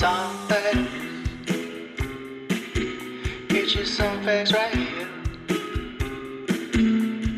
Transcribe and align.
Some 0.00 0.46
facts. 0.46 0.78
Get 3.48 3.74
you 3.74 3.84
some 3.84 4.22
facts 4.22 4.52
right 4.52 4.72
here. 4.72 5.08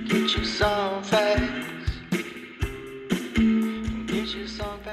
Get 0.05 0.37
you 0.37 0.45
some 0.45 1.03
facts. 1.03 1.91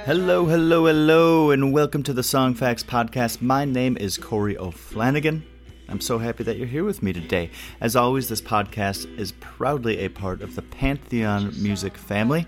Hello, 0.05 0.46
hello, 0.46 0.86
hello, 0.86 1.52
and 1.52 1.74
welcome 1.74 2.04
to 2.04 2.14
the 2.14 2.24
Song 2.24 2.54
Facts 2.54 2.84
Podcast. 2.86 3.41
My 3.41 3.66
name 3.66 3.98
is 3.98 4.18
Corey 4.18 4.58
O'Flanagan. 4.58 5.44
I'm 5.90 5.99
so 5.99 6.20
happy 6.20 6.46
that 6.46 6.55
you're 6.55 6.68
here 6.68 6.86
with 6.86 7.04
me 7.04 7.12
today. 7.12 7.49
As 7.82 7.98
always, 7.98 8.30
this 8.30 8.40
podcast 8.40 9.13
is 9.20 9.34
proudly 9.41 9.98
a 9.98 10.08
part 10.08 10.41
of 10.41 10.55
the 10.55 10.62
Pantheon 10.62 11.52
Music 11.62 11.98
family. 11.98 12.48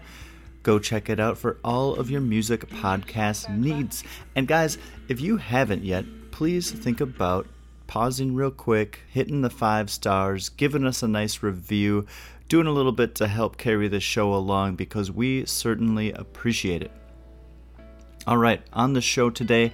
Go 0.64 0.80
check 0.80 1.10
it 1.10 1.20
out 1.20 1.38
for 1.38 1.58
all 1.64 1.96
of 1.96 2.10
your 2.10 2.22
music 2.22 2.70
podcast 2.70 3.50
needs. 3.54 4.04
And 4.36 4.48
guys, 4.48 4.78
if 5.10 5.20
you 5.20 5.38
haven't 5.38 5.84
yet, 5.84 6.06
please 6.30 6.72
think 6.72 7.02
about 7.02 7.48
pausing 7.88 8.36
real 8.36 8.52
quick, 8.52 9.00
hitting 9.10 9.42
the 9.42 9.50
five 9.50 9.90
stars, 9.90 10.50
giving 10.50 10.86
us 10.86 11.02
a 11.02 11.08
nice 11.08 11.42
review, 11.42 12.06
doing 12.48 12.68
a 12.68 12.72
little 12.72 12.92
bit 12.92 13.16
to 13.16 13.28
help 13.28 13.58
carry 13.58 13.88
the 13.88 14.00
show 14.00 14.32
along 14.32 14.76
because 14.76 15.12
we 15.12 15.44
certainly 15.46 16.12
appreciate 16.12 16.84
it. 16.84 16.92
All 18.28 18.38
right, 18.38 18.62
on 18.72 18.94
the 18.94 19.02
show 19.02 19.32
today 19.32 19.74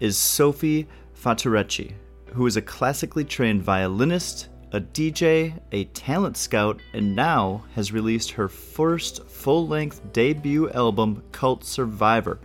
is 0.00 0.18
Sophie 0.18 0.86
Faturecci, 1.18 1.94
who 2.34 2.46
is 2.46 2.58
a 2.58 2.62
classically 2.62 3.24
trained 3.24 3.62
violinist, 3.62 4.48
a 4.72 4.80
DJ, 4.82 5.58
a 5.72 5.84
talent 5.84 6.36
scout, 6.36 6.78
and 6.92 7.16
now 7.16 7.64
has 7.74 7.90
released 7.90 8.32
her 8.32 8.48
first 8.48 9.24
full 9.24 9.66
length 9.66 10.02
debut 10.12 10.68
album, 10.72 11.22
Cult 11.32 11.64
Survivor. 11.64 12.38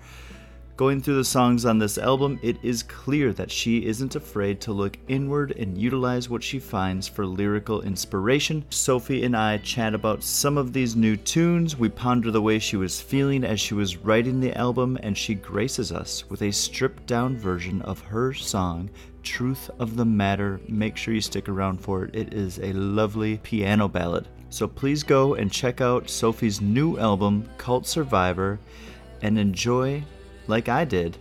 Going 0.80 1.02
through 1.02 1.18
the 1.18 1.26
songs 1.26 1.66
on 1.66 1.78
this 1.78 1.98
album, 1.98 2.40
it 2.42 2.56
is 2.64 2.84
clear 2.84 3.34
that 3.34 3.52
she 3.52 3.86
isn't 3.86 4.16
afraid 4.16 4.62
to 4.62 4.72
look 4.72 4.98
inward 5.10 5.52
and 5.60 5.78
utilize 5.78 6.30
what 6.30 6.42
she 6.42 6.58
finds 6.58 7.06
for 7.06 7.26
lyrical 7.26 7.82
inspiration. 7.82 8.64
Sophie 8.70 9.26
and 9.26 9.36
I 9.36 9.58
chat 9.58 9.94
about 9.94 10.24
some 10.24 10.58
of 10.58 10.72
these 10.72 10.96
new 10.96 11.18
tunes, 11.18 11.76
we 11.76 11.90
ponder 11.90 12.32
the 12.32 12.42
way 12.42 12.60
she 12.60 12.78
was 12.78 13.02
feeling 13.02 13.44
as 13.44 13.60
she 13.60 13.74
was 13.74 13.98
writing 13.98 14.40
the 14.40 14.58
album, 14.58 14.98
and 15.04 15.18
she 15.18 15.36
graces 15.36 15.92
us 15.92 16.24
with 16.30 16.44
a 16.44 16.52
stripped 16.54 17.06
down 17.06 17.36
version 17.38 17.82
of 17.82 18.00
her 18.00 18.32
song, 18.32 18.90
Truth 19.22 19.70
of 19.80 19.98
the 19.98 20.06
Matter. 20.06 20.62
Make 20.70 20.96
sure 20.96 21.14
you 21.14 21.20
stick 21.20 21.50
around 21.50 21.82
for 21.82 22.06
it, 22.06 22.16
it 22.16 22.34
is 22.34 22.58
a 22.60 22.72
lovely 22.72 23.40
piano 23.40 23.90
ballad. 23.90 24.30
So 24.50 24.66
please 24.66 25.04
go 25.04 25.36
and 25.36 25.52
check 25.52 25.82
out 25.82 26.10
Sophie's 26.10 26.62
new 26.62 26.98
album, 26.98 27.50
Cult 27.58 27.86
Survivor, 27.86 28.62
and 29.22 29.38
enjoy 29.38 30.06
like 30.50 30.68
I 30.68 30.84
did, 30.84 31.18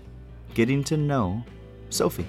getting 0.55 0.83
to 0.85 0.97
know 0.97 1.45
Sophie. 1.91 2.27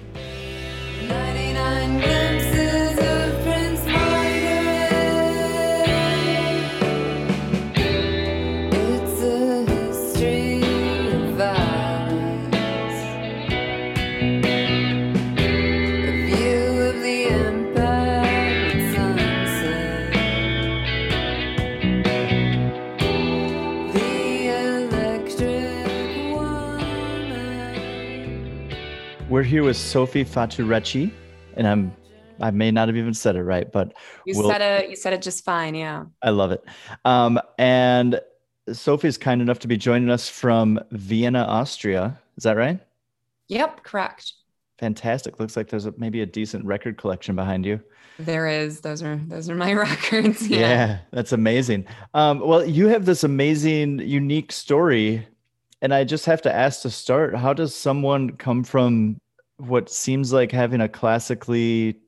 We're 29.40 29.44
here 29.44 29.62
with 29.62 29.78
Sophie 29.78 30.22
Faturecci, 30.22 31.10
and 31.56 31.66
I'm 31.66 31.96
I 32.42 32.50
may 32.50 32.70
not 32.70 32.88
have 32.88 32.96
even 32.98 33.14
said 33.14 33.36
it 33.36 33.42
right, 33.42 33.72
but 33.72 33.94
You 34.26 34.34
we'll- 34.36 34.50
said 34.50 34.60
it. 34.60 34.90
You 34.90 34.96
said 34.96 35.14
it 35.14 35.22
just 35.22 35.46
fine. 35.46 35.74
Yeah. 35.74 36.04
I 36.22 36.28
love 36.28 36.52
it. 36.52 36.62
Um, 37.06 37.40
and 37.56 38.20
Sophie 38.70 39.08
is 39.08 39.16
kind 39.16 39.40
enough 39.40 39.58
to 39.60 39.66
be 39.66 39.78
joining 39.78 40.10
us 40.10 40.28
from 40.28 40.78
Vienna, 40.90 41.38
Austria. 41.44 42.20
Is 42.36 42.44
that 42.44 42.58
right? 42.58 42.80
Yep. 43.48 43.82
Correct. 43.82 44.34
Fantastic. 44.78 45.40
Looks 45.40 45.56
like 45.56 45.68
there's 45.70 45.86
a, 45.86 45.94
maybe 45.96 46.20
a 46.20 46.26
decent 46.26 46.66
record 46.66 46.98
collection 46.98 47.34
behind 47.34 47.64
you. 47.64 47.80
There 48.18 48.46
is. 48.46 48.82
Those 48.82 49.02
are 49.02 49.18
those 49.26 49.48
are 49.48 49.54
my 49.54 49.72
records. 49.88 50.46
Yeah, 50.46 50.58
Yeah. 50.58 50.98
that's 51.12 51.32
amazing. 51.32 51.86
Um, 52.12 52.40
well, 52.40 52.62
you 52.62 52.88
have 52.88 53.06
this 53.06 53.24
amazing, 53.24 54.00
unique 54.00 54.52
story. 54.52 55.26
And 55.82 55.94
I 55.94 56.04
just 56.04 56.26
have 56.26 56.42
to 56.42 56.54
ask 56.54 56.82
to 56.82 56.90
start 56.90 57.34
how 57.34 57.54
does 57.54 57.74
someone 57.74 58.32
come 58.36 58.64
from 58.64 59.16
what 59.60 59.90
seems 59.90 60.32
like 60.32 60.52
having 60.52 60.80
a 60.80 60.88
classically 60.88 62.00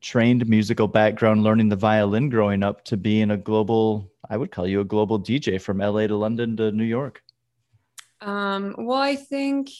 trained 0.00 0.46
musical 0.46 0.86
background, 0.86 1.42
learning 1.42 1.68
the 1.68 1.76
violin 1.76 2.28
growing 2.28 2.62
up, 2.62 2.84
to 2.84 2.96
being 2.96 3.30
a 3.30 3.36
global, 3.36 4.12
I 4.28 4.36
would 4.36 4.50
call 4.50 4.66
you 4.66 4.80
a 4.80 4.84
global 4.84 5.18
DJ 5.18 5.60
from 5.60 5.78
LA 5.78 6.06
to 6.06 6.16
London 6.16 6.56
to 6.58 6.70
New 6.70 6.84
York? 6.84 7.22
Um, 8.20 8.74
well, 8.78 9.00
I 9.00 9.16
think 9.16 9.70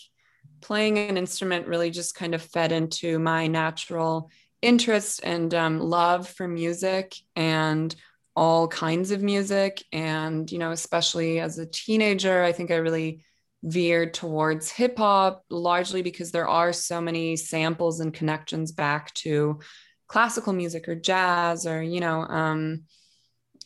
playing 0.60 0.98
an 0.98 1.19
instrument 1.19 1.66
really 1.66 1.91
just 1.91 2.14
kind 2.14 2.34
of 2.34 2.43
fed 2.43 2.72
into 2.72 3.19
my 3.19 3.47
natural 3.47 4.31
interest 4.62 5.20
and 5.22 5.53
um, 5.53 5.78
love 5.78 6.26
for 6.26 6.48
music 6.48 7.14
and 7.37 7.94
all 8.34 8.66
kinds 8.66 9.10
of 9.10 9.22
music. 9.22 9.84
And, 9.93 10.50
you 10.50 10.59
know, 10.59 10.70
especially 10.70 11.38
as 11.38 11.59
a 11.59 11.66
teenager, 11.66 12.43
I 12.43 12.53
think 12.53 12.70
I 12.70 12.76
really 12.76 13.25
veered 13.64 14.12
towards 14.12 14.70
hip 14.70 14.98
hop 14.98 15.42
largely 15.48 16.02
because 16.02 16.30
there 16.30 16.47
are 16.47 16.72
so 16.72 17.00
many 17.00 17.34
samples 17.34 18.00
and 18.00 18.12
connections 18.12 18.72
back 18.72 19.12
to 19.14 19.58
classical 20.06 20.52
music 20.52 20.86
or 20.86 20.94
jazz 20.94 21.66
or, 21.66 21.82
you 21.82 21.98
know, 21.98 22.20
um, 22.20 22.82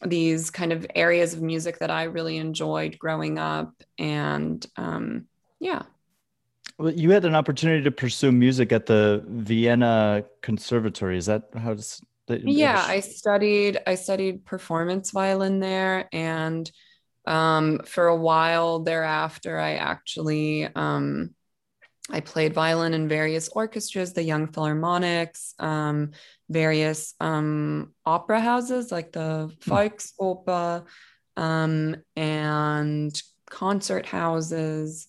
these 0.06 0.50
kind 0.50 0.72
of 0.72 0.86
areas 0.94 1.34
of 1.34 1.42
music 1.42 1.80
that 1.80 1.90
I 1.90 2.04
really 2.04 2.36
enjoyed 2.36 2.96
growing 2.96 3.38
up. 3.38 3.72
And 3.98 4.64
um, 4.76 5.26
yeah, 5.58 5.82
Well, 6.78 6.92
you 6.92 7.10
had 7.10 7.24
an 7.24 7.34
opportunity 7.34 7.82
to 7.82 7.90
pursue 7.90 8.30
music 8.30 8.70
at 8.70 8.86
the 8.86 9.24
Vienna 9.26 10.24
Conservatory. 10.42 11.18
Is 11.18 11.26
that 11.26 11.50
how 11.56 11.72
it's? 11.72 12.00
that- 12.28 12.46
yeah, 12.46 12.84
I 12.86 13.00
studied 13.00 13.80
I 13.84 13.96
studied 13.96 14.44
performance 14.44 15.10
violin 15.10 15.58
there, 15.58 16.08
and 16.12 16.70
um, 17.28 17.80
for 17.84 18.08
a 18.08 18.16
while 18.16 18.80
thereafter, 18.80 19.58
I 19.58 19.74
actually 19.74 20.64
um, 20.74 21.34
I 22.10 22.20
played 22.20 22.54
violin 22.54 22.94
in 22.94 23.06
various 23.06 23.48
orchestras, 23.48 24.14
the 24.14 24.22
Young 24.22 24.48
Philharmonics, 24.48 25.52
um, 25.62 26.12
various 26.48 27.14
um, 27.20 27.92
opera 28.06 28.40
houses 28.40 28.90
like 28.90 29.12
the 29.12 29.52
Volksoper, 29.60 30.86
um, 31.36 31.96
and 32.16 33.22
concert 33.44 34.06
houses. 34.06 35.08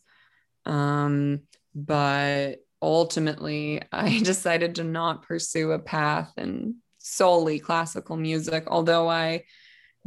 Um, 0.66 1.42
but 1.74 2.56
ultimately, 2.82 3.82
I 3.94 4.20
decided 4.24 4.76
to 4.76 4.84
not 4.84 5.24
pursue 5.24 5.72
a 5.72 5.80
path 5.80 6.34
in 6.38 6.76
solely 6.98 7.60
classical 7.60 8.18
music, 8.18 8.66
although 8.68 9.10
I 9.10 9.44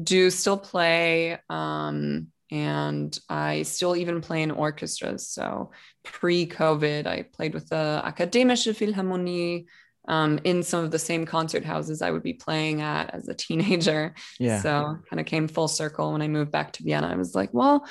do 0.03 0.31
still 0.31 0.59
play 0.59 1.39
um, 1.49 2.29
and 2.51 3.19
I 3.29 3.63
still 3.63 3.97
even 3.97 4.21
play 4.21 4.43
in 4.43 4.51
orchestras. 4.51 5.29
So 5.29 5.71
pre 6.05 6.47
COVID, 6.47 7.07
I 7.07 7.23
played 7.23 7.55
with 7.55 7.69
the 7.69 8.03
Akademische 8.05 8.75
Philharmonie 8.75 9.67
um, 10.09 10.39
in 10.45 10.63
some 10.63 10.85
of 10.85 10.91
the 10.91 10.99
same 10.99 11.25
concert 11.25 11.65
houses 11.65 12.03
I 12.03 12.11
would 12.11 12.23
be 12.23 12.35
playing 12.35 12.83
at 12.83 13.15
as 13.15 13.29
a 13.29 13.35
teenager. 13.35 14.15
Yeah. 14.39 14.61
So 14.61 14.99
kind 15.09 15.21
of 15.21 15.27
came 15.27 15.49
full 15.49 15.69
circle 15.69 16.13
when 16.13 16.23
I 16.23 16.29
moved 16.29 16.51
back 16.51 16.73
to 16.75 16.83
Vienna. 16.83 17.09
I 17.09 17.17
was 17.17 17.35
like, 17.35 17.55
well, 17.55 17.87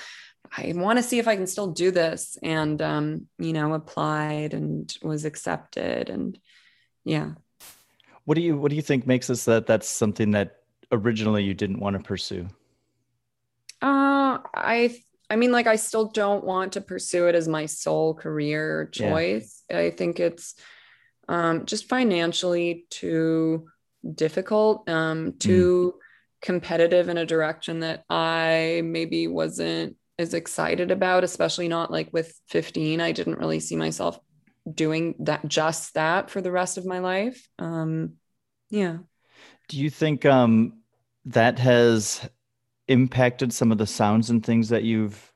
I 0.56 0.74
want 0.76 1.00
to 1.00 1.04
see 1.04 1.20
if 1.20 1.28
I 1.28 1.36
can 1.36 1.48
still 1.48 1.68
do 1.68 1.92
this. 1.92 2.38
And, 2.44 2.82
um, 2.82 3.28
you 3.40 3.54
know, 3.54 3.74
applied 3.74 4.54
and 4.54 4.94
was 5.02 5.26
accepted. 5.26 6.10
And 6.10 6.38
yeah. 7.06 7.32
What 8.26 8.36
do 8.36 8.42
you 8.42 8.58
What 8.58 8.70
do 8.70 8.76
you 8.76 8.82
think 8.82 9.08
makes 9.08 9.30
us 9.30 9.46
that 9.46 9.66
that's 9.66 9.88
something 9.88 10.32
that 10.32 10.61
originally 10.92 11.44
you 11.44 11.54
didn't 11.54 11.80
want 11.80 11.96
to 11.98 12.04
pursue? 12.04 12.48
Uh, 13.82 14.40
I 14.56 14.98
I 15.30 15.38
mean, 15.38 15.54
like, 15.54 15.66
I 15.66 15.78
still 15.78 16.08
don't 16.10 16.44
want 16.44 16.74
to 16.74 16.82
pursue 16.82 17.28
it 17.28 17.36
as 17.36 17.48
my 17.48 17.66
sole 17.66 18.14
career 18.14 18.90
Yeah. 18.94 19.08
choice. 19.10 19.64
I 19.72 19.92
think 19.92 20.20
it's 20.20 20.56
um, 21.30 21.66
just 21.66 21.88
financially 21.88 22.86
too 22.90 23.70
difficult, 24.14 24.90
um, 24.90 25.36
too 25.40 25.96
competitive 26.42 27.08
in 27.08 27.18
a 27.18 27.26
direction 27.26 27.80
that 27.80 28.04
I 28.10 28.82
maybe 28.84 29.28
wasn't 29.28 29.96
as 30.20 30.34
excited 30.34 30.92
about, 30.92 31.24
especially 31.24 31.70
not 31.70 31.92
like 31.92 32.10
with 32.12 32.38
15. 32.50 33.00
I 33.00 33.14
didn't 33.14 33.38
really 33.40 33.62
see 33.62 33.78
myself 33.78 34.20
doing 34.72 35.16
that, 35.20 35.48
just 35.48 35.94
that 35.94 36.30
for 36.30 36.42
the 36.42 36.52
rest 36.52 36.78
of 36.78 36.86
my 36.86 37.00
life. 37.00 37.48
Um, 37.58 38.14
yeah. 38.70 38.98
Do 39.70 39.78
you 39.78 39.90
think 39.90 40.26
um, 40.26 40.81
that 41.26 41.60
has 41.60 42.30
impacted 42.88 43.54
some 43.54 43.72
of 43.72 43.78
the 43.78 43.88
sounds 43.88 44.30
and 44.30 44.46
things 44.46 44.70
that 44.70 44.84
you've, 44.84 45.34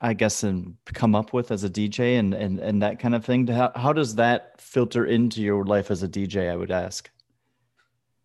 I 0.00 0.12
guess, 0.14 0.42
and 0.44 0.76
come 0.92 1.14
up 1.16 1.32
with 1.32 1.50
as 1.50 1.64
a 1.64 1.68
DJ 1.70 2.16
and 2.16 2.32
and 2.34 2.60
and 2.60 2.82
that 2.82 2.98
kind 3.00 3.14
of 3.14 3.24
thing? 3.24 3.46
How 3.48 3.72
how 3.74 3.92
does 3.92 4.14
that 4.16 4.60
filter 4.60 5.04
into 5.04 5.40
your 5.42 5.64
life 5.64 5.90
as 5.90 6.02
a 6.02 6.08
DJ? 6.08 6.48
I 6.48 6.56
would 6.56 6.70
ask. 6.70 7.10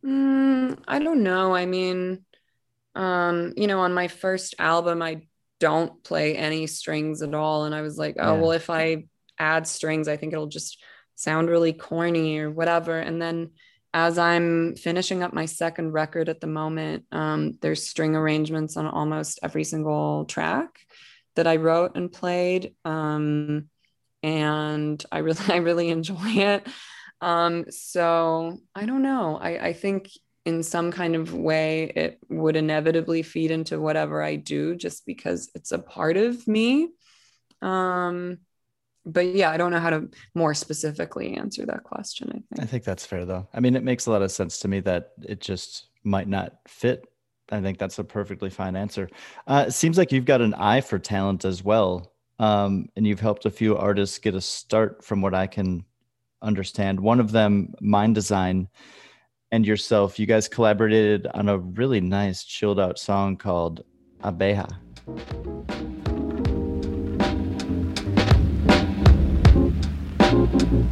Mm, 0.06 0.80
I 0.88 1.00
don't 1.00 1.24
know. 1.24 1.54
I 1.54 1.66
mean, 1.66 2.24
um, 2.96 3.54
you 3.58 3.68
know, 3.68 3.80
on 3.82 3.94
my 3.94 4.08
first 4.08 4.56
album, 4.60 5.02
I 5.02 5.24
don't 5.60 6.04
play 6.04 6.36
any 6.38 6.68
strings 6.68 7.22
at 7.22 7.34
all. 7.36 7.66
And 7.66 7.76
I 7.76 7.82
was 7.82 7.98
like, 7.98 8.18
oh, 8.20 8.36
Yeah. 8.36 8.42
well, 8.42 8.52
if 8.52 8.70
I 8.70 9.06
add 9.40 9.68
strings, 9.68 10.08
I 10.08 10.18
think 10.18 10.34
it'll 10.34 10.48
just 10.48 10.82
sound 11.16 11.50
really 11.50 11.74
corny 11.74 12.40
or 12.40 12.52
whatever. 12.52 13.00
And 13.00 13.22
then 13.22 13.52
as 13.94 14.18
I'm 14.18 14.76
finishing 14.76 15.24
up 15.24 15.34
my 15.34 15.46
second 15.46 15.92
record 15.92 16.30
at 16.30 16.42
the 16.42 16.48
moment, 16.48 17.06
um, 17.12 17.58
there's 17.62 17.88
string 17.88 18.16
arrangements 18.16 18.78
on 18.78 18.86
almost 18.86 19.40
every 19.42 19.64
single 19.64 20.26
track 20.26 20.80
that 21.36 21.48
I 21.48 21.56
wrote 21.56 21.96
and 21.96 22.12
played. 22.12 22.76
Um, 22.86 23.70
and 24.22 25.04
I 25.12 25.18
really, 25.20 25.46
I 25.48 25.58
really 25.58 25.90
enjoy 25.90 26.28
it. 26.28 26.68
Um, 27.22 27.66
so 27.70 28.60
I 28.76 28.86
don't 28.86 29.02
know. 29.02 29.38
I, 29.42 29.68
I 29.68 29.74
think 29.74 30.10
in 30.46 30.64
some 30.64 30.92
kind 30.92 31.16
of 31.16 31.34
way 31.34 31.92
it 31.96 32.20
would 32.30 32.56
inevitably 32.56 33.24
feed 33.24 33.52
into 33.52 33.80
whatever 33.80 34.24
I 34.24 34.36
do 34.36 34.76
just 34.76 35.06
because 35.06 35.50
it's 35.54 35.72
a 35.72 35.80
part 35.80 36.18
of 36.18 36.48
me. 36.48 36.90
Um, 37.62 38.40
but 39.12 39.36
yeah, 39.36 39.52
I 39.52 39.58
don't 39.58 39.72
know 39.72 39.80
how 39.80 39.90
to 39.90 40.10
more 40.36 40.54
specifically 40.54 41.36
answer 41.36 41.66
that 41.66 41.84
question. 41.84 42.30
I 42.30 42.34
think. 42.34 42.46
I 42.60 42.66
think. 42.66 42.84
that's 42.84 43.06
fair 43.06 43.26
though. 43.26 43.48
I 43.54 43.60
mean, 43.60 43.76
it 43.76 43.84
makes 43.84 44.06
a 44.06 44.12
lot 44.12 44.22
of 44.22 44.32
sense 44.32 44.60
to 44.60 44.68
me 44.68 44.80
that 44.82 45.12
it 45.22 45.42
just 45.42 45.90
might 46.04 46.28
not 46.28 46.54
fit. 46.68 47.06
I 47.52 47.62
think 47.62 47.80
that's 47.80 48.00
a 48.00 48.04
perfectly 48.04 48.50
fine 48.50 48.76
answer. 48.76 49.10
Uh, 49.48 49.66
it 49.68 49.72
seems 49.72 49.98
like 49.98 50.12
you've 50.12 50.26
got 50.26 50.42
an 50.42 50.54
eye 50.54 50.82
for 50.82 51.00
talent 51.00 51.46
as 51.46 51.64
well. 51.64 52.14
Um, 52.38 52.88
and 52.96 53.06
you've 53.06 53.20
helped 53.20 53.46
a 53.46 53.52
few 53.52 53.76
artists 53.76 54.18
get 54.18 54.34
a 54.34 54.42
start 54.42 55.04
from 55.04 55.22
what 55.22 55.34
I 55.34 55.46
can 55.46 55.84
understand. 56.42 57.00
One 57.00 57.20
of 57.20 57.32
them, 57.32 57.74
Mind 57.82 58.16
Design, 58.16 58.70
and 59.52 59.66
yourself, 59.66 60.20
you 60.20 60.26
guys 60.26 60.48
collaborated 60.48 61.28
on 61.34 61.50
a 61.50 61.58
really 61.58 62.00
nice 62.00 62.44
chilled 62.44 62.80
out 62.80 62.98
song 62.98 63.36
called 63.36 63.84
Abeja. 64.24 64.70
Um, 70.70 70.84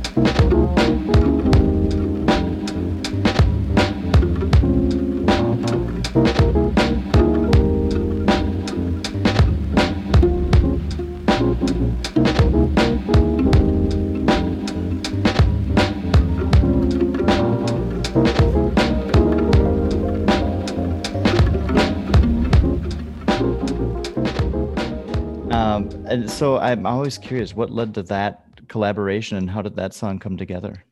so 26.27 26.57
I'm 26.57 26.87
always 26.87 27.19
curious 27.19 27.53
what 27.53 27.69
led 27.69 27.93
to 27.93 28.03
that 28.03 28.46
collaboration 28.67 29.37
and 29.37 29.49
how 29.49 29.61
did 29.61 29.75
that 29.75 29.93
song 29.93 30.19
come 30.19 30.37
together? 30.37 30.83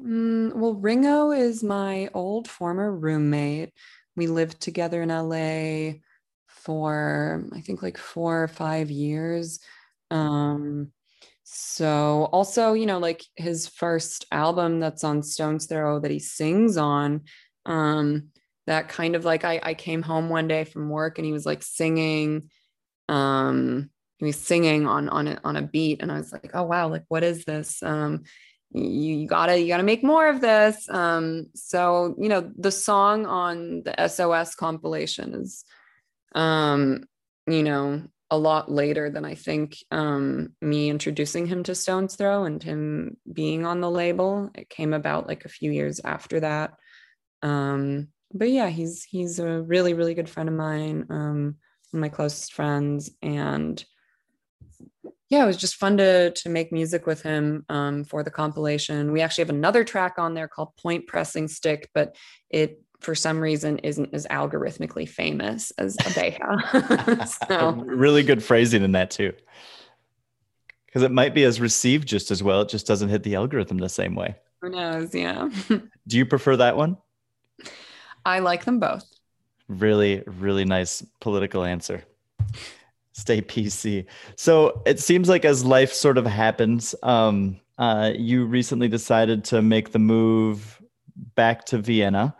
Mm, 0.00 0.54
well, 0.54 0.74
Ringo 0.74 1.30
is 1.30 1.62
my 1.62 2.08
old 2.14 2.48
former 2.48 2.92
roommate. 2.92 3.72
We 4.16 4.26
lived 4.26 4.60
together 4.60 5.02
in 5.02 5.10
LA 5.10 6.00
for 6.48 7.46
I 7.52 7.60
think 7.60 7.82
like 7.82 7.98
four 7.98 8.42
or 8.42 8.48
five 8.48 8.90
years. 8.90 9.60
Um, 10.10 10.92
so 11.44 12.28
also, 12.32 12.72
you 12.72 12.86
know, 12.86 12.98
like 12.98 13.22
his 13.36 13.68
first 13.68 14.24
album 14.32 14.80
that's 14.80 15.04
on 15.04 15.22
Stones 15.22 15.66
Throw 15.66 16.00
that 16.00 16.10
he 16.10 16.18
sings 16.18 16.76
on, 16.76 17.22
um, 17.66 18.30
that 18.66 18.88
kind 18.88 19.14
of 19.14 19.24
like 19.24 19.44
I, 19.44 19.60
I 19.62 19.74
came 19.74 20.02
home 20.02 20.30
one 20.30 20.48
day 20.48 20.64
from 20.64 20.88
work 20.88 21.18
and 21.18 21.26
he 21.26 21.32
was 21.32 21.44
like 21.44 21.62
singing, 21.62 22.50
um, 23.08 23.90
he 24.18 24.26
was 24.26 24.36
singing 24.36 24.86
on 24.86 25.08
on 25.08 25.28
a, 25.28 25.40
on 25.44 25.56
a 25.56 25.62
beat, 25.62 26.02
and 26.02 26.10
I 26.10 26.18
was 26.18 26.32
like, 26.32 26.50
oh 26.54 26.62
wow, 26.62 26.88
like 26.88 27.04
what 27.08 27.24
is 27.24 27.44
this? 27.44 27.82
Um, 27.82 28.22
you, 28.72 29.16
you 29.16 29.28
gotta 29.28 29.58
you 29.58 29.68
gotta 29.68 29.82
make 29.82 30.04
more 30.04 30.28
of 30.28 30.40
this. 30.40 30.88
Um, 30.88 31.46
so 31.54 32.14
you 32.18 32.28
know 32.28 32.50
the 32.56 32.70
song 32.70 33.26
on 33.26 33.82
the 33.84 34.08
SOS 34.08 34.54
compilation 34.54 35.34
is, 35.34 35.64
um, 36.34 37.04
you 37.46 37.62
know, 37.62 38.02
a 38.30 38.38
lot 38.38 38.70
later 38.70 39.10
than 39.10 39.24
I 39.24 39.34
think 39.34 39.76
um, 39.90 40.54
me 40.60 40.90
introducing 40.90 41.46
him 41.46 41.62
to 41.64 41.74
Stones 41.74 42.16
Throw 42.16 42.44
and 42.44 42.62
him 42.62 43.16
being 43.32 43.66
on 43.66 43.80
the 43.80 43.90
label. 43.90 44.50
It 44.54 44.68
came 44.68 44.92
about 44.92 45.28
like 45.28 45.44
a 45.44 45.50
few 45.50 45.70
years 45.70 46.00
after 46.04 46.40
that. 46.40 46.74
Um, 47.42 48.08
but 48.32 48.50
yeah, 48.50 48.68
he's 48.68 49.04
he's 49.04 49.38
a 49.38 49.62
really 49.62 49.94
really 49.94 50.14
good 50.14 50.28
friend 50.28 50.48
of 50.48 50.54
mine, 50.54 51.06
um, 51.10 51.56
one 51.90 51.98
of 51.98 52.00
my 52.00 52.08
closest 52.08 52.52
friends, 52.52 53.10
and 53.22 53.84
yeah, 55.30 55.42
it 55.42 55.46
was 55.46 55.56
just 55.56 55.76
fun 55.76 55.96
to 55.98 56.30
to 56.30 56.48
make 56.48 56.72
music 56.72 57.06
with 57.06 57.22
him 57.22 57.64
um, 57.68 58.04
for 58.04 58.22
the 58.22 58.30
compilation. 58.30 59.12
We 59.12 59.20
actually 59.20 59.42
have 59.42 59.50
another 59.50 59.84
track 59.84 60.14
on 60.18 60.34
there 60.34 60.48
called 60.48 60.76
Point 60.76 61.06
Pressing 61.06 61.48
Stick, 61.48 61.90
but 61.94 62.16
it 62.50 62.80
for 63.00 63.14
some 63.14 63.38
reason 63.38 63.78
isn't 63.78 64.14
as 64.14 64.26
algorithmically 64.26 65.08
famous 65.08 65.70
as 65.72 65.96
Abeja. 65.98 67.38
so 67.48 67.72
really 67.86 68.22
good 68.22 68.42
phrasing 68.42 68.82
in 68.82 68.92
that 68.92 69.10
too. 69.10 69.32
Because 70.86 71.02
it 71.02 71.10
might 71.10 71.34
be 71.34 71.44
as 71.44 71.60
received 71.60 72.06
just 72.06 72.30
as 72.30 72.42
well. 72.42 72.62
It 72.62 72.68
just 72.68 72.86
doesn't 72.86 73.08
hit 73.08 73.22
the 73.24 73.34
algorithm 73.34 73.78
the 73.78 73.88
same 73.88 74.14
way. 74.14 74.36
who 74.60 74.70
knows? 74.70 75.14
Yeah, 75.14 75.48
Do 76.06 76.16
you 76.16 76.24
prefer 76.24 76.56
that 76.56 76.76
one? 76.76 76.96
I 78.24 78.38
like 78.38 78.64
them 78.64 78.78
both. 78.78 79.04
Really, 79.68 80.22
really 80.26 80.64
nice 80.64 81.04
political 81.20 81.64
answer. 81.64 82.04
Stay 83.14 83.40
PC. 83.40 84.06
So 84.36 84.82
it 84.84 84.98
seems 84.98 85.28
like 85.28 85.44
as 85.44 85.64
life 85.64 85.92
sort 85.92 86.18
of 86.18 86.26
happens, 86.26 86.96
um, 87.02 87.60
uh, 87.78 88.12
you 88.14 88.44
recently 88.44 88.88
decided 88.88 89.44
to 89.44 89.62
make 89.62 89.92
the 89.92 90.00
move 90.00 90.82
back 91.36 91.64
to 91.66 91.78
Vienna. 91.78 92.36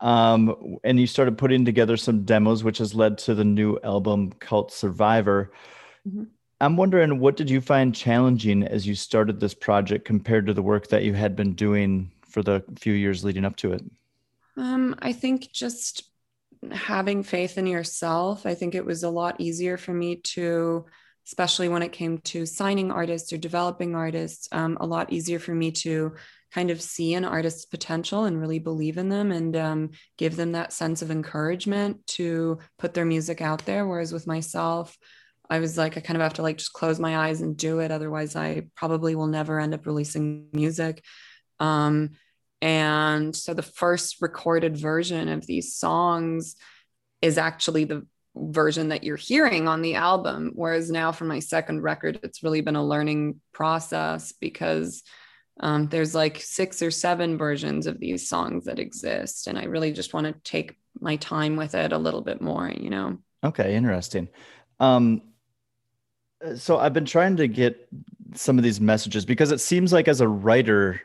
Um, 0.00 0.78
and 0.82 0.98
you 0.98 1.06
started 1.06 1.38
putting 1.38 1.64
together 1.64 1.96
some 1.96 2.24
demos, 2.24 2.64
which 2.64 2.78
has 2.78 2.94
led 2.94 3.18
to 3.18 3.34
the 3.34 3.44
new 3.44 3.78
album 3.84 4.32
Cult 4.40 4.72
Survivor. 4.72 5.52
Mhm. 6.08 6.26
I'm 6.60 6.76
wondering, 6.76 7.20
what 7.20 7.36
did 7.36 7.48
you 7.48 7.60
find 7.60 7.94
challenging 7.94 8.64
as 8.64 8.86
you 8.86 8.94
started 8.94 9.38
this 9.38 9.54
project 9.54 10.04
compared 10.04 10.46
to 10.46 10.54
the 10.54 10.62
work 10.62 10.88
that 10.88 11.04
you 11.04 11.14
had 11.14 11.36
been 11.36 11.54
doing 11.54 12.10
for 12.22 12.42
the 12.42 12.64
few 12.78 12.92
years 12.92 13.24
leading 13.24 13.44
up 13.44 13.56
to 13.56 13.72
it? 13.72 13.82
Um, 14.56 14.94
I 14.98 15.12
think 15.12 15.52
just 15.52 16.09
having 16.72 17.22
faith 17.22 17.58
in 17.58 17.66
yourself. 17.66 18.46
I 18.46 18.54
think 18.54 18.74
it 18.74 18.84
was 18.84 19.02
a 19.02 19.10
lot 19.10 19.40
easier 19.40 19.76
for 19.76 19.92
me 19.92 20.16
to, 20.16 20.84
especially 21.26 21.68
when 21.68 21.82
it 21.82 21.92
came 21.92 22.18
to 22.18 22.46
signing 22.46 22.90
artists 22.90 23.32
or 23.32 23.38
developing 23.38 23.94
artists, 23.94 24.48
um, 24.52 24.76
a 24.80 24.86
lot 24.86 25.12
easier 25.12 25.38
for 25.38 25.54
me 25.54 25.70
to 25.72 26.14
kind 26.52 26.70
of 26.70 26.82
see 26.82 27.14
an 27.14 27.24
artist's 27.24 27.64
potential 27.64 28.24
and 28.24 28.40
really 28.40 28.58
believe 28.58 28.98
in 28.98 29.08
them 29.08 29.30
and 29.30 29.56
um, 29.56 29.90
give 30.18 30.36
them 30.36 30.52
that 30.52 30.72
sense 30.72 31.00
of 31.00 31.10
encouragement 31.10 32.04
to 32.06 32.58
put 32.78 32.92
their 32.92 33.04
music 33.04 33.40
out 33.40 33.64
there. 33.66 33.86
Whereas 33.86 34.12
with 34.12 34.26
myself, 34.26 34.96
I 35.48 35.60
was 35.60 35.78
like, 35.78 35.96
I 35.96 36.00
kind 36.00 36.16
of 36.16 36.22
have 36.22 36.34
to 36.34 36.42
like 36.42 36.58
just 36.58 36.72
close 36.72 36.98
my 36.98 37.28
eyes 37.28 37.40
and 37.40 37.56
do 37.56 37.78
it. 37.80 37.90
Otherwise, 37.90 38.36
I 38.36 38.68
probably 38.76 39.14
will 39.14 39.26
never 39.26 39.60
end 39.60 39.74
up 39.74 39.86
releasing 39.86 40.48
music. 40.52 41.04
Um, 41.58 42.10
and 42.62 43.34
so 43.34 43.54
the 43.54 43.62
first 43.62 44.20
recorded 44.20 44.76
version 44.76 45.28
of 45.28 45.46
these 45.46 45.76
songs 45.76 46.56
is 47.22 47.38
actually 47.38 47.84
the 47.84 48.06
version 48.36 48.88
that 48.88 49.04
you're 49.04 49.16
hearing 49.16 49.66
on 49.68 49.82
the 49.82 49.94
album. 49.94 50.52
Whereas 50.54 50.90
now 50.90 51.12
for 51.12 51.24
my 51.24 51.40
second 51.40 51.82
record, 51.82 52.20
it's 52.22 52.42
really 52.42 52.60
been 52.60 52.76
a 52.76 52.86
learning 52.86 53.40
process 53.52 54.32
because 54.32 55.02
um, 55.58 55.88
there's 55.88 56.14
like 56.14 56.40
six 56.40 56.80
or 56.82 56.90
seven 56.90 57.36
versions 57.36 57.86
of 57.86 57.98
these 57.98 58.28
songs 58.28 58.64
that 58.64 58.78
exist. 58.78 59.46
And 59.46 59.58
I 59.58 59.64
really 59.64 59.92
just 59.92 60.14
want 60.14 60.26
to 60.26 60.34
take 60.44 60.78
my 60.98 61.16
time 61.16 61.56
with 61.56 61.74
it 61.74 61.92
a 61.92 61.98
little 61.98 62.22
bit 62.22 62.40
more, 62.40 62.70
you 62.70 62.90
know? 62.90 63.18
Okay, 63.44 63.74
interesting. 63.74 64.28
Um, 64.78 65.22
so 66.56 66.78
I've 66.78 66.94
been 66.94 67.04
trying 67.04 67.36
to 67.36 67.48
get 67.48 67.88
some 68.34 68.58
of 68.58 68.64
these 68.64 68.80
messages 68.80 69.24
because 69.24 69.50
it 69.50 69.60
seems 69.60 69.92
like 69.92 70.08
as 70.08 70.20
a 70.20 70.28
writer, 70.28 71.00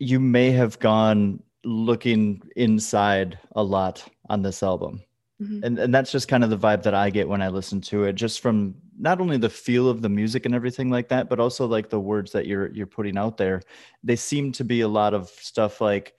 you 0.00 0.18
may 0.18 0.50
have 0.50 0.78
gone 0.80 1.40
looking 1.62 2.42
inside 2.56 3.38
a 3.52 3.62
lot 3.62 4.04
on 4.30 4.42
this 4.42 4.62
album. 4.62 5.02
Mhm. 5.40 5.62
And 5.62 5.78
and 5.78 5.94
that's 5.94 6.10
just 6.10 6.26
kind 6.26 6.42
of 6.42 6.50
the 6.50 6.58
vibe 6.58 6.82
that 6.82 6.94
I 6.94 7.10
get 7.10 7.28
when 7.28 7.42
I 7.42 7.48
listen 7.48 7.80
to 7.82 8.04
it, 8.04 8.14
just 8.14 8.40
from 8.40 8.74
not 8.98 9.20
only 9.20 9.36
the 9.36 9.48
feel 9.48 9.88
of 9.88 10.02
the 10.02 10.08
music 10.08 10.44
and 10.46 10.54
everything 10.54 10.90
like 10.90 11.08
that, 11.08 11.28
but 11.28 11.38
also 11.40 11.66
like 11.66 11.88
the 11.90 12.00
words 12.00 12.32
that 12.32 12.46
you're 12.46 12.70
you're 12.72 12.86
putting 12.86 13.16
out 13.16 13.36
there. 13.36 13.62
They 14.02 14.16
seem 14.16 14.52
to 14.52 14.64
be 14.64 14.80
a 14.80 14.88
lot 14.88 15.14
of 15.14 15.28
stuff 15.28 15.80
like 15.80 16.14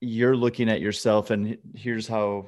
you're 0.00 0.36
looking 0.36 0.68
at 0.68 0.80
yourself 0.80 1.30
and 1.30 1.58
here's 1.74 2.08
how 2.08 2.46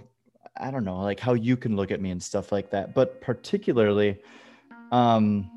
I 0.57 0.71
don't 0.71 0.85
know, 0.85 1.01
like 1.01 1.21
how 1.21 1.35
you 1.35 1.57
can 1.57 1.77
look 1.77 1.91
at 1.91 2.01
me 2.01 2.11
and 2.11 2.23
stuff 2.23 2.51
like 2.53 2.71
that. 2.71 2.95
But 2.95 3.21
particularly 3.21 4.21
um 4.91 5.51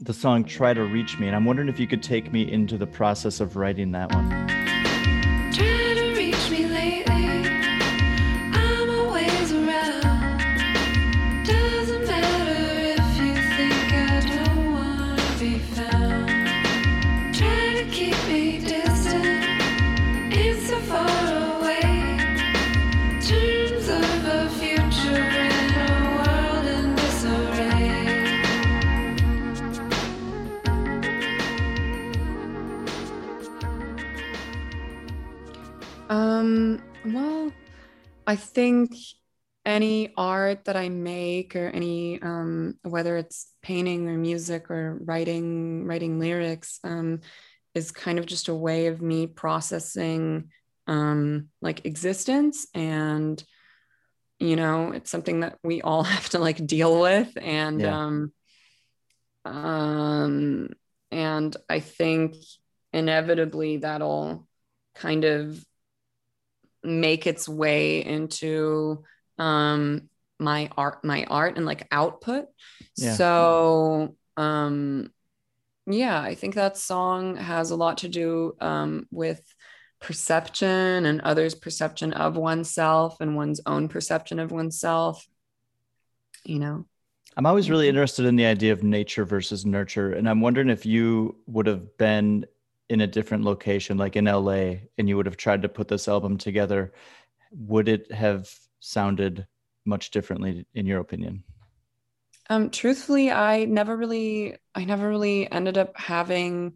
the 0.00 0.12
song 0.12 0.44
Try 0.44 0.74
to 0.74 0.84
Reach 0.84 1.18
Me. 1.18 1.26
And 1.26 1.36
I'm 1.36 1.44
wondering 1.44 1.68
if 1.68 1.78
you 1.78 1.86
could 1.86 2.02
take 2.02 2.32
me 2.32 2.50
into 2.50 2.76
the 2.76 2.86
process 2.86 3.40
of 3.40 3.56
writing 3.56 3.92
that 3.92 4.12
one. 4.12 4.51
I 38.32 38.36
think 38.36 38.94
any 39.66 40.14
art 40.16 40.64
that 40.64 40.74
I 40.74 40.88
make 40.88 41.54
or 41.54 41.68
any 41.68 42.20
um 42.22 42.78
whether 42.82 43.18
it's 43.18 43.52
painting 43.62 44.08
or 44.08 44.16
music 44.16 44.70
or 44.70 44.98
writing 45.04 45.84
writing 45.84 46.18
lyrics 46.18 46.80
um 46.82 47.20
is 47.74 47.92
kind 47.92 48.18
of 48.18 48.24
just 48.24 48.48
a 48.48 48.54
way 48.54 48.86
of 48.86 49.02
me 49.02 49.26
processing 49.26 50.48
um 50.86 51.48
like 51.60 51.84
existence 51.84 52.66
and 52.72 53.44
you 54.38 54.56
know 54.56 54.92
it's 54.92 55.10
something 55.10 55.40
that 55.40 55.58
we 55.62 55.82
all 55.82 56.02
have 56.14 56.30
to 56.30 56.38
like 56.38 56.66
deal 56.66 57.02
with 57.02 57.36
and 57.38 57.82
Yeah. 57.82 57.98
um 57.98 58.32
um 59.44 60.70
and 61.10 61.54
I 61.68 61.80
think 61.80 62.36
inevitably 62.94 63.76
that'll 63.76 64.48
kind 64.94 65.24
of 65.24 65.62
make 66.84 67.26
its 67.26 67.48
way 67.48 68.04
into 68.04 69.04
um 69.38 70.08
my 70.38 70.68
art 70.76 71.04
my 71.04 71.24
art 71.24 71.56
and 71.56 71.66
like 71.66 71.86
output 71.90 72.46
Yeah. 72.96 73.14
so 73.14 74.16
um 74.36 75.12
yeah 75.86 76.20
i 76.20 76.34
think 76.34 76.54
that 76.54 76.76
song 76.76 77.36
has 77.36 77.70
a 77.70 77.76
lot 77.76 77.98
to 77.98 78.08
do 78.08 78.56
um 78.60 79.06
with 79.10 79.42
perception 80.00 81.06
and 81.06 81.20
others 81.20 81.54
perception 81.54 82.12
of 82.12 82.36
oneself 82.36 83.20
and 83.20 83.36
one's 83.36 83.60
own 83.66 83.88
perception 83.88 84.38
of 84.38 84.50
oneself 84.50 85.26
you 86.44 86.58
know 86.58 86.84
I'm 87.36 87.46
always 87.46 87.70
really 87.70 87.88
interested 87.88 88.26
in 88.26 88.36
the 88.36 88.44
idea 88.44 88.72
of 88.72 88.82
nature 88.82 89.24
versus 89.24 89.64
nurture. 89.64 90.12
And 90.12 90.28
I'm 90.28 90.40
wondering 90.42 90.68
if 90.68 90.84
you 90.84 91.36
would 91.46 91.66
have 91.66 91.96
been 91.96 92.44
in 92.88 93.00
a 93.00 93.06
different 93.06 93.44
location, 93.44 93.96
like 93.96 94.16
in 94.16 94.26
LA, 94.26 94.74
and 94.98 95.08
you 95.08 95.16
would 95.16 95.26
have 95.26 95.36
tried 95.36 95.62
to 95.62 95.68
put 95.68 95.88
this 95.88 96.08
album 96.08 96.36
together, 96.36 96.92
would 97.50 97.88
it 97.88 98.10
have 98.12 98.50
sounded 98.80 99.46
much 99.84 100.10
differently, 100.10 100.66
in 100.74 100.86
your 100.86 101.00
opinion? 101.00 101.44
Um, 102.50 102.70
truthfully, 102.70 103.30
I 103.30 103.64
never 103.64 103.96
really, 103.96 104.56
I 104.74 104.84
never 104.84 105.08
really 105.08 105.50
ended 105.50 105.78
up 105.78 105.98
having 105.98 106.74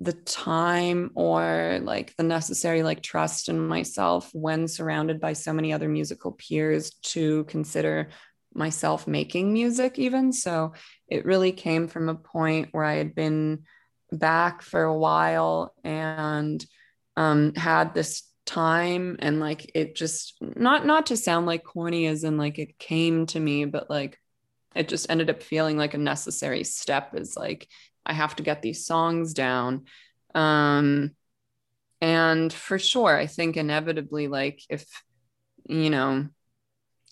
the 0.00 0.12
time 0.12 1.10
or 1.14 1.80
like 1.82 2.14
the 2.16 2.22
necessary 2.22 2.84
like 2.84 3.02
trust 3.02 3.48
in 3.48 3.58
myself 3.58 4.30
when 4.32 4.68
surrounded 4.68 5.20
by 5.20 5.32
so 5.32 5.52
many 5.52 5.72
other 5.72 5.88
musical 5.88 6.32
peers 6.32 6.90
to 7.02 7.44
consider 7.44 8.10
myself 8.54 9.06
making 9.06 9.52
music 9.52 9.98
even. 9.98 10.32
So 10.32 10.74
it 11.08 11.24
really 11.24 11.52
came 11.52 11.88
from 11.88 12.08
a 12.08 12.14
point 12.14 12.68
where 12.72 12.84
I 12.84 12.94
had 12.94 13.14
been 13.14 13.64
back 14.10 14.62
for 14.62 14.82
a 14.84 14.96
while 14.96 15.74
and 15.84 16.64
um 17.16 17.54
had 17.54 17.94
this 17.94 18.22
time 18.46 19.16
and 19.18 19.40
like 19.40 19.70
it 19.74 19.94
just 19.94 20.38
not 20.40 20.86
not 20.86 21.06
to 21.06 21.16
sound 21.16 21.44
like 21.44 21.64
corny 21.64 22.06
as 22.06 22.24
in 22.24 22.38
like 22.38 22.58
it 22.58 22.78
came 22.78 23.26
to 23.26 23.38
me 23.38 23.66
but 23.66 23.90
like 23.90 24.18
it 24.74 24.88
just 24.88 25.10
ended 25.10 25.28
up 25.28 25.42
feeling 25.42 25.76
like 25.76 25.92
a 25.92 25.98
necessary 25.98 26.64
step 26.64 27.14
is 27.14 27.36
like 27.36 27.68
i 28.06 28.14
have 28.14 28.34
to 28.36 28.42
get 28.42 28.62
these 28.62 28.86
songs 28.86 29.34
down. 29.34 29.84
Um 30.34 31.10
and 32.00 32.52
for 32.52 32.78
sure 32.78 33.16
i 33.16 33.26
think 33.26 33.56
inevitably 33.56 34.28
like 34.28 34.62
if 34.70 34.86
you 35.66 35.90
know 35.90 36.28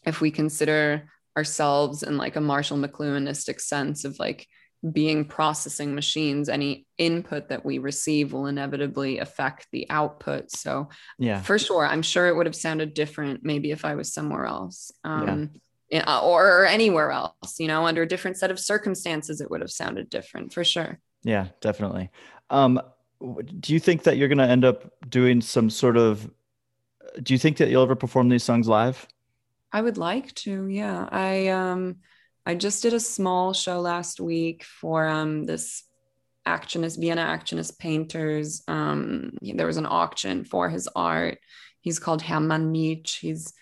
if 0.06 0.20
we 0.20 0.30
consider 0.30 1.10
ourselves 1.36 2.02
in 2.02 2.16
like 2.16 2.36
a 2.36 2.40
marshall 2.40 2.78
mcluhanistic 2.78 3.60
sense 3.60 4.04
of 4.04 4.18
like 4.18 4.46
being 4.92 5.24
processing 5.24 5.94
machines 5.94 6.48
any 6.48 6.86
input 6.98 7.48
that 7.48 7.64
we 7.64 7.78
receive 7.78 8.32
will 8.32 8.46
inevitably 8.46 9.18
affect 9.18 9.66
the 9.72 9.86
output 9.90 10.50
so 10.50 10.88
Yeah. 11.18 11.40
for 11.42 11.58
sure 11.58 11.86
i'm 11.86 12.02
sure 12.02 12.28
it 12.28 12.36
would 12.36 12.46
have 12.46 12.54
sounded 12.56 12.94
different 12.94 13.40
maybe 13.42 13.70
if 13.70 13.84
i 13.84 13.94
was 13.94 14.12
somewhere 14.12 14.46
else 14.46 14.92
um 15.04 15.50
yeah, 15.90 16.18
or 16.20 16.66
anywhere 16.66 17.10
else 17.12 17.58
you 17.58 17.68
know 17.68 17.86
under 17.86 18.02
a 18.02 18.08
different 18.08 18.36
set 18.36 18.50
of 18.50 18.58
circumstances 18.58 19.40
it 19.40 19.50
would 19.50 19.60
have 19.60 19.70
sounded 19.70 20.10
different 20.10 20.52
for 20.52 20.64
sure 20.64 20.98
Yeah, 21.24 21.48
definitely. 21.60 22.10
Um, 22.50 22.80
do 23.60 23.72
you 23.72 23.80
think 23.80 24.02
that 24.04 24.16
you're 24.16 24.28
going 24.28 24.38
to 24.38 24.44
end 24.48 24.64
up 24.64 24.92
doing 25.08 25.40
some 25.40 25.70
sort 25.70 25.96
of? 25.96 26.30
Do 27.22 27.34
you 27.34 27.38
think 27.38 27.56
that 27.56 27.68
you'll 27.70 27.82
ever 27.82 27.96
perform 27.96 28.28
these 28.28 28.44
songs 28.44 28.68
live? 28.68 29.06
i 29.72 29.80
would 29.80 29.98
like 29.98 30.32
to 30.34 30.66
yeah 30.68 31.08
i 31.10 31.48
um 31.48 31.96
i 32.46 32.54
just 32.54 32.82
did 32.82 32.94
a 32.94 33.00
small 33.00 33.52
show 33.52 33.80
last 33.80 34.20
week 34.20 34.64
for 34.64 35.06
um 35.06 35.44
this 35.44 35.82
actionist 36.46 36.98
vienna 36.98 37.22
actionist 37.22 37.78
painters. 37.78 38.62
Um 38.68 39.32
there 39.42 39.66
was 39.66 39.76
an 39.76 39.86
auction 39.86 40.44
for 40.44 40.68
his 40.70 40.88
art. 40.94 41.38
He's 41.80 41.98
called 41.98 42.22
hermann 42.22 42.72
Nitsch. 42.72 43.18
he's 43.20 43.52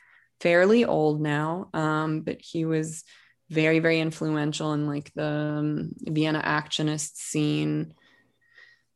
fairly 0.41 0.85
old 0.85 1.23
now 1.23 1.71
um 1.73 2.21
but 2.21 2.39
he 2.41 2.67
was 2.67 3.05
very 3.49 3.79
very 3.79 4.01
influential 4.01 4.73
in 4.75 4.87
like 4.87 5.11
the 5.15 5.25
um, 5.25 5.93
vienna 6.01 6.43
actionist 6.45 7.17
scene 7.17 7.95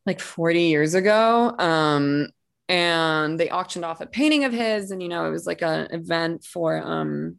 like 0.05 0.19
40 0.19 0.61
years 0.61 0.93
ago. 0.93 1.55
Um 1.57 2.27
and 2.67 3.39
they 3.39 3.49
auctioned 3.49 3.85
off 3.85 4.01
a 4.01 4.05
painting 4.05 4.43
of 4.43 4.53
his 4.53 4.91
and 4.91 5.01
you 5.01 5.09
know 5.09 5.25
it 5.25 5.31
was 5.31 5.47
like 5.47 5.63
an 5.63 5.87
event 5.91 6.43
for 6.43 6.77
um 6.77 7.37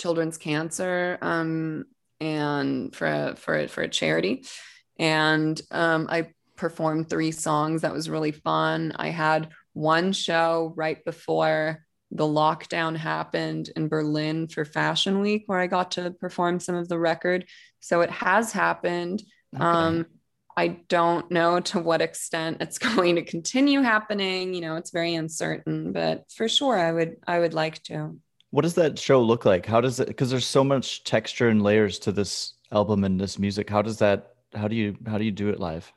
children's 0.00 0.38
cancer 0.38 1.18
um 1.22 1.84
and 2.20 2.94
for 2.94 3.06
a, 3.06 3.36
for 3.36 3.58
a, 3.58 3.68
for 3.68 3.82
a 3.82 3.88
charity 3.88 4.44
and 4.98 5.60
um 5.70 6.06
i 6.10 6.28
performed 6.56 7.08
three 7.08 7.30
songs 7.32 7.82
that 7.82 7.92
was 7.92 8.10
really 8.10 8.32
fun 8.32 8.92
i 8.96 9.08
had 9.08 9.48
one 9.72 10.12
show 10.12 10.72
right 10.76 11.04
before 11.04 11.84
the 12.10 12.24
lockdown 12.24 12.96
happened 12.96 13.70
in 13.76 13.88
berlin 13.88 14.48
for 14.48 14.64
fashion 14.64 15.20
week 15.20 15.44
where 15.46 15.58
i 15.60 15.66
got 15.66 15.92
to 15.92 16.10
perform 16.10 16.58
some 16.60 16.74
of 16.74 16.88
the 16.88 16.98
record 16.98 17.46
so 17.80 18.00
it 18.00 18.10
has 18.10 18.52
happened 18.52 19.22
Okay. 19.54 19.64
um 19.64 20.06
I 20.56 20.80
don't 20.88 21.30
know 21.30 21.60
to 21.60 21.80
what 21.80 22.02
extent 22.02 22.58
it's 22.60 22.78
going 22.96 23.16
to 23.16 23.22
continue 23.22 23.80
happening. 23.80 24.52
You 24.52 24.60
know, 24.60 24.76
it's 24.76 24.90
very 24.90 25.14
uncertain, 25.14 25.92
but 25.92 26.24
for 26.34 26.48
sure, 26.48 26.76
I 26.78 26.92
would 26.92 27.16
I 27.26 27.38
would 27.38 27.54
like 27.54 27.82
to. 27.84 28.18
What 28.50 28.62
does 28.62 28.74
that 28.74 28.98
show 28.98 29.22
look 29.22 29.44
like? 29.44 29.66
How 29.66 29.80
does 29.80 30.00
it? 30.00 30.08
Because 30.08 30.30
there's 30.30 30.46
so 30.46 30.64
much 30.64 31.04
texture 31.04 31.48
and 31.48 31.62
layers 31.62 31.98
to 32.00 32.12
this 32.12 32.54
album 32.72 33.04
and 33.04 33.20
this 33.20 33.38
music. 33.38 33.70
How 33.70 33.82
does 33.82 33.98
that? 33.98 34.34
How 34.54 34.68
do 34.68 34.74
you? 34.74 34.96
How 35.06 35.18
do 35.18 35.24
you 35.24 35.30
do 35.30 35.48
it 35.50 35.60
live? 35.60 35.92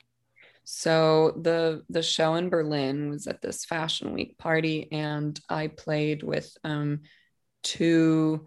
So 0.64 1.34
the 1.42 1.84
the 1.90 2.04
show 2.04 2.36
in 2.36 2.50
Berlin 2.50 3.10
was 3.10 3.28
at 3.28 3.42
this 3.42 3.66
Fashion 3.66 4.14
Week 4.14 4.38
party, 4.38 4.88
and 4.92 5.40
I 5.50 5.68
played 5.68 6.24
with 6.24 6.56
um, 6.64 7.02
two 7.64 8.46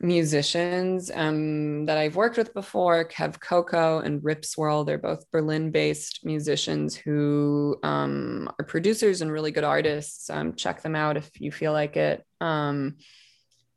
musicians 0.00 1.10
um, 1.14 1.86
that 1.86 1.96
I've 1.96 2.16
worked 2.16 2.36
with 2.36 2.52
before, 2.52 3.08
Kev 3.08 3.40
Coco 3.40 4.00
and 4.00 4.22
Rip 4.22 4.44
Swirl. 4.44 4.84
They're 4.84 4.98
both 4.98 5.30
Berlin-based 5.30 6.24
musicians 6.24 6.94
who 6.94 7.76
um, 7.82 8.50
are 8.58 8.64
producers 8.64 9.22
and 9.22 9.32
really 9.32 9.52
good 9.52 9.64
artists. 9.64 10.28
Um, 10.28 10.54
check 10.54 10.82
them 10.82 10.94
out 10.94 11.16
if 11.16 11.30
you 11.40 11.50
feel 11.50 11.72
like 11.72 11.96
it. 11.96 12.24
Um, 12.40 12.96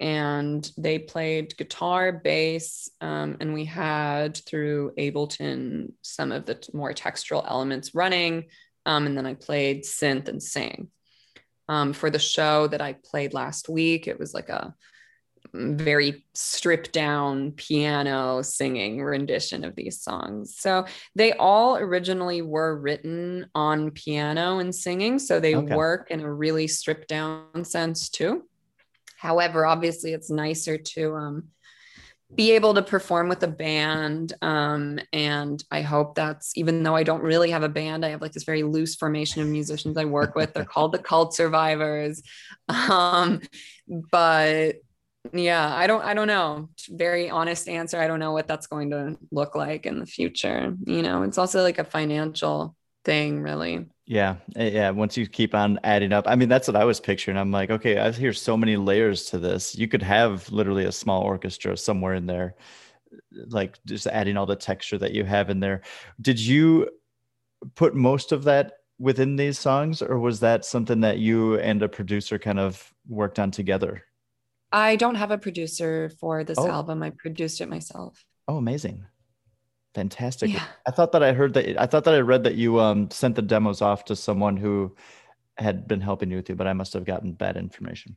and 0.02 0.70
they 0.78 0.98
played 1.00 1.58
guitar, 1.58 2.12
bass, 2.12 2.90
um, 3.02 3.38
and 3.40 3.54
we 3.54 3.66
had 3.66 4.38
through 4.38 4.94
Ableton 4.98 5.92
some 6.02 6.32
of 6.32 6.46
the 6.46 6.56
t- 6.56 6.72
more 6.74 6.94
textural 6.94 7.46
elements 7.46 7.94
running. 7.94 8.46
Um, 8.86 9.06
and 9.06 9.18
then 9.18 9.26
I 9.26 9.34
played 9.34 9.84
synth 9.84 10.30
and 10.30 10.42
sing. 10.42 10.90
Um, 11.68 11.94
for 11.94 12.10
the 12.10 12.20
show 12.20 12.68
that 12.68 12.82
I 12.82 12.94
played 12.94 13.34
last 13.34 13.70
week, 13.70 14.08
it 14.08 14.18
was 14.18 14.34
like 14.34 14.50
a 14.50 14.74
very 15.54 16.26
stripped 16.34 16.92
down 16.94 17.52
piano 17.52 18.42
singing 18.42 19.04
rendition 19.04 19.64
of 19.64 19.76
these 19.76 20.02
songs. 20.02 20.56
So 20.58 20.86
they 21.16 21.34
all 21.34 21.78
originally 21.78 22.42
were 22.42 22.78
written 22.78 23.48
on 23.56 23.92
piano 23.92 24.60
and 24.60 24.74
singing. 24.74 25.20
So 25.20 25.40
they 25.40 25.56
Okay. 25.56 25.76
work 25.76 26.12
in 26.12 26.22
a 26.22 26.34
really 26.34 26.68
stripped 26.68 27.08
down 27.08 27.64
sense 27.64 28.10
too. 28.10 28.44
However, 29.18 29.66
obviously 29.66 30.14
it's 30.14 30.30
nicer 30.30 30.78
to 30.78 31.16
um, 31.16 31.44
be 32.34 32.52
able 32.52 32.76
to 32.76 32.82
perform 32.84 33.28
with 33.28 33.42
a 33.42 33.48
band. 33.48 34.34
Um, 34.42 35.00
and 35.12 35.64
I 35.72 35.82
hope 35.82 36.14
that's 36.14 36.56
even 36.56 36.84
though 36.84 36.96
I 36.96 37.04
don't 37.04 37.24
really 37.24 37.50
have 37.50 37.64
a 37.64 37.70
band, 37.70 38.06
I 38.06 38.10
have 38.10 38.22
like 38.22 38.34
this 38.34 38.44
very 38.44 38.62
loose 38.62 38.96
formation 38.96 39.42
of 39.42 39.48
musicians 39.48 39.98
I 39.98 40.06
work 40.06 40.36
with. 40.36 40.54
They're 40.54 40.64
called 40.64 40.92
the 40.92 41.00
cult 41.00 41.34
survivors. 41.34 42.22
Um, 42.70 43.42
but 43.90 44.76
yeah, 45.34 45.76
I 45.76 45.88
don't 45.88 46.04
I 46.04 46.14
don't 46.14 46.28
know. 46.28 46.70
Very 46.90 47.30
honest 47.30 47.68
answer. 47.68 48.00
I 48.00 48.08
don't 48.08 48.20
know 48.20 48.32
what 48.32 48.48
that's 48.48 48.68
going 48.68 48.92
to 48.92 49.18
look 49.32 49.56
like 49.56 49.86
in 49.86 50.00
the 50.00 50.06
future. 50.06 50.76
You 50.86 51.02
know, 51.02 51.24
it's 51.24 51.38
also 51.38 51.62
like 51.62 51.78
a 51.78 51.84
financial 51.84 52.76
thing, 53.04 53.42
really. 53.42 53.88
Yeah, 54.06 54.38
eh, 54.56 54.70
yeah. 54.70 54.90
Once 54.92 55.18
you 55.18 55.28
keep 55.28 55.54
on 55.54 55.80
adding 55.84 56.14
up, 56.14 56.26
I 56.28 56.36
mean, 56.36 56.50
that's 56.50 56.68
what 56.68 56.78
I 56.78 56.86
was 56.86 57.00
picturing. 57.00 57.38
I'm 57.38 57.52
like, 57.52 57.70
okay, 57.70 58.00
I 58.00 58.12
hear 58.12 58.34
so 58.34 58.58
many 58.58 58.78
layers 58.78 59.26
to 59.26 59.38
this. 59.38 59.76
You 59.76 59.88
could 59.88 60.02
have 60.04 60.50
literally 60.52 60.86
a 60.86 60.92
small 60.92 61.22
orchestra 61.22 61.76
somewhere 61.78 62.16
in 62.16 62.26
there, 62.26 62.56
like 63.50 63.78
just 63.86 64.08
adding 64.08 64.38
all 64.38 64.46
the 64.46 64.56
texture 64.56 64.98
that 65.00 65.14
you 65.14 65.26
have 65.26 65.50
in 65.50 65.60
there. 65.60 65.82
Did 66.22 66.40
you 66.40 66.90
put 67.76 67.94
most 67.94 68.32
of 68.32 68.46
that 68.46 68.74
within 69.00 69.36
these 69.36 69.60
songs, 69.60 70.02
or 70.02 70.18
was 70.20 70.40
that 70.40 70.66
something 70.66 71.02
that 71.02 71.20
you 71.20 71.60
and 71.60 71.82
a 71.84 71.90
producer 71.90 72.40
kind 72.40 72.60
of 72.60 72.94
worked 73.08 73.38
on 73.38 73.52
together? 73.52 74.04
I 74.72 74.96
don't 74.96 75.16
have 75.16 75.32
a 75.32 75.38
producer 75.38 76.10
for 76.20 76.44
this 76.44 76.58
Oh. 76.60 76.68
album. 76.70 77.02
I 77.04 77.10
produced 77.12 77.62
it 77.62 77.70
myself. 77.70 78.24
Oh, 78.48 78.58
amazing. 78.58 79.06
Fantastic. 79.96 80.52
Yeah. 80.54 80.64
I 80.88 80.92
thought 80.92 81.12
that 81.14 81.24
I 81.24 81.34
heard 81.34 81.54
that 81.56 81.82
I 81.82 81.88
thought 81.88 82.04
that 82.04 82.14
I 82.14 82.20
read 82.20 82.44
that 82.44 82.56
you 82.56 82.80
um 82.80 83.10
sent 83.10 83.36
the 83.36 83.42
demos 83.42 83.82
off 83.82 84.06
to 84.06 84.16
someone 84.16 84.56
who 84.58 84.96
had 85.58 85.88
been 85.88 86.02
helping 86.02 86.30
you 86.30 86.38
with 86.38 86.50
you, 86.50 86.56
but 86.56 86.68
I 86.68 86.74
must 86.74 86.94
have 86.94 87.06
gotten 87.06 87.34
bad 87.34 87.58
information. 87.58 88.16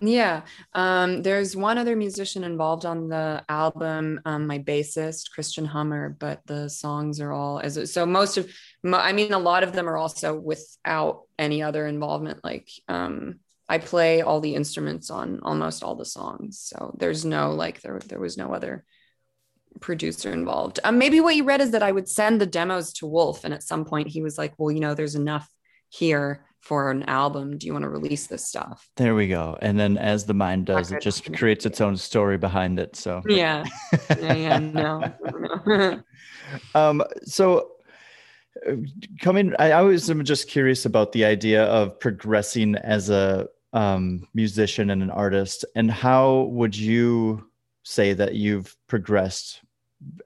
Yeah. 0.00 0.42
Um, 0.74 1.22
there's 1.22 1.54
one 1.54 1.76
other 1.76 1.96
musician 1.96 2.44
involved 2.44 2.86
on 2.86 3.08
the 3.08 3.44
album, 3.48 4.20
um, 4.24 4.46
my 4.46 4.58
bassist, 4.58 5.30
Christian 5.32 5.66
Hummer, 5.66 6.16
but 6.18 6.40
the 6.46 6.68
songs 6.70 7.20
are 7.20 7.32
all 7.32 7.58
as 7.58 7.92
so 7.92 8.06
most 8.06 8.38
of 8.38 8.50
I 8.84 9.12
mean, 9.12 9.32
a 9.32 9.38
lot 9.38 9.62
of 9.64 9.72
them 9.72 9.88
are 9.88 9.96
also 9.96 10.38
without 10.38 11.22
any 11.38 11.62
other 11.62 11.86
involvement. 11.86 12.44
Like 12.44 12.68
um 12.88 13.40
I 13.72 13.78
play 13.78 14.20
all 14.20 14.40
the 14.42 14.54
instruments 14.54 15.08
on 15.08 15.40
almost 15.42 15.82
all 15.82 15.94
the 15.94 16.04
songs. 16.04 16.60
So 16.60 16.94
there's 16.98 17.24
no 17.24 17.52
like 17.52 17.80
there 17.80 17.98
there 18.00 18.20
was 18.20 18.36
no 18.36 18.52
other 18.52 18.84
producer 19.80 20.30
involved. 20.30 20.78
Um, 20.84 20.98
maybe 20.98 21.20
what 21.20 21.36
you 21.36 21.44
read 21.44 21.62
is 21.62 21.70
that 21.70 21.82
I 21.82 21.90
would 21.90 22.06
send 22.06 22.38
the 22.38 22.44
demos 22.44 22.92
to 22.94 23.06
Wolf, 23.06 23.44
and 23.44 23.54
at 23.54 23.62
some 23.62 23.86
point 23.86 24.08
he 24.08 24.20
was 24.20 24.36
like, 24.36 24.52
"Well, 24.58 24.70
you 24.70 24.80
know, 24.80 24.92
there's 24.92 25.14
enough 25.14 25.48
here 25.88 26.44
for 26.60 26.90
an 26.90 27.04
album. 27.04 27.56
Do 27.56 27.66
you 27.66 27.72
want 27.72 27.84
to 27.84 27.88
release 27.88 28.26
this 28.26 28.46
stuff?" 28.46 28.86
There 28.98 29.14
we 29.14 29.26
go. 29.26 29.56
And 29.62 29.80
then 29.80 29.96
as 29.96 30.26
the 30.26 30.34
mind 30.34 30.66
does, 30.66 30.92
it 30.92 31.00
just 31.00 31.32
creates 31.32 31.64
its 31.64 31.80
own 31.80 31.96
story 31.96 32.36
behind 32.36 32.78
it. 32.78 32.94
So 32.94 33.22
Yeah, 33.26 33.64
yeah, 34.20 34.34
yeah 34.34 34.58
no. 34.58 36.02
um 36.74 37.02
so 37.24 37.70
uh, 38.68 38.76
coming 39.22 39.54
I 39.58 39.72
always 39.72 40.10
am 40.10 40.22
just 40.24 40.46
curious 40.46 40.84
about 40.84 41.12
the 41.12 41.24
idea 41.24 41.64
of 41.64 41.98
progressing 41.98 42.74
as 42.74 43.08
a 43.08 43.48
um 43.72 44.26
musician 44.34 44.90
and 44.90 45.02
an 45.02 45.10
artist 45.10 45.64
and 45.74 45.90
how 45.90 46.42
would 46.50 46.76
you 46.76 47.48
say 47.84 48.12
that 48.12 48.34
you've 48.34 48.76
progressed 48.86 49.62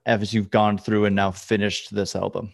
as 0.05 0.35
you've 0.35 0.51
gone 0.51 0.77
through 0.79 1.05
and 1.05 1.15
now 1.15 1.31
finished 1.31 1.95
this 1.95 2.17
album? 2.17 2.53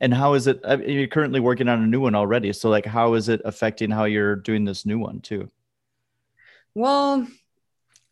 And 0.00 0.12
how 0.12 0.34
is 0.34 0.46
it 0.46 0.60
I 0.64 0.76
mean, 0.76 0.90
you're 0.90 1.06
currently 1.06 1.40
working 1.40 1.68
on 1.68 1.82
a 1.82 1.86
new 1.86 2.00
one 2.00 2.14
already 2.14 2.52
so 2.52 2.68
like 2.68 2.84
how 2.86 3.14
is 3.14 3.28
it 3.28 3.40
affecting 3.44 3.90
how 3.90 4.04
you're 4.04 4.36
doing 4.36 4.64
this 4.64 4.84
new 4.84 4.98
one 4.98 5.20
too? 5.20 5.50
Well, 6.74 7.26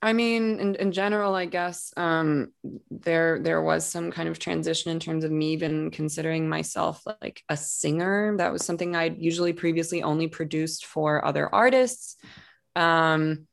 I 0.05 0.12
mean, 0.12 0.59
in, 0.59 0.75
in 0.75 0.91
general, 0.91 1.37
I 1.37 1.47
guess 1.47 1.95
um, 1.97 2.53
there 2.91 3.38
there 3.38 3.62
was 3.62 3.87
some 3.87 4.11
kind 4.11 4.29
of 4.29 4.38
transition 4.41 4.91
in 4.91 4.99
terms 4.99 5.23
of 5.23 5.31
me 5.31 5.53
even 5.53 5.93
considering 5.93 6.49
myself 6.49 7.05
like 7.23 7.45
a 7.49 7.57
singer. 7.57 8.37
That 8.37 8.53
was 8.53 8.65
something 8.65 8.97
I'd 8.97 9.19
usually 9.19 9.53
previously 9.53 10.03
only 10.03 10.27
produced 10.27 10.87
for 10.87 11.25
other 11.25 11.49
artists. 11.55 12.17
Um, 12.75 13.47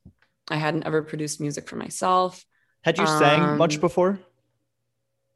I 0.50 0.56
hadn't 0.56 0.86
ever 0.86 1.02
produced 1.02 1.40
music 1.40 1.68
for 1.68 1.76
myself. 1.76 2.44
had 2.82 2.98
you 2.98 3.06
sang 3.06 3.56
much 3.56 3.76
Um, 3.76 3.80
before 3.80 4.18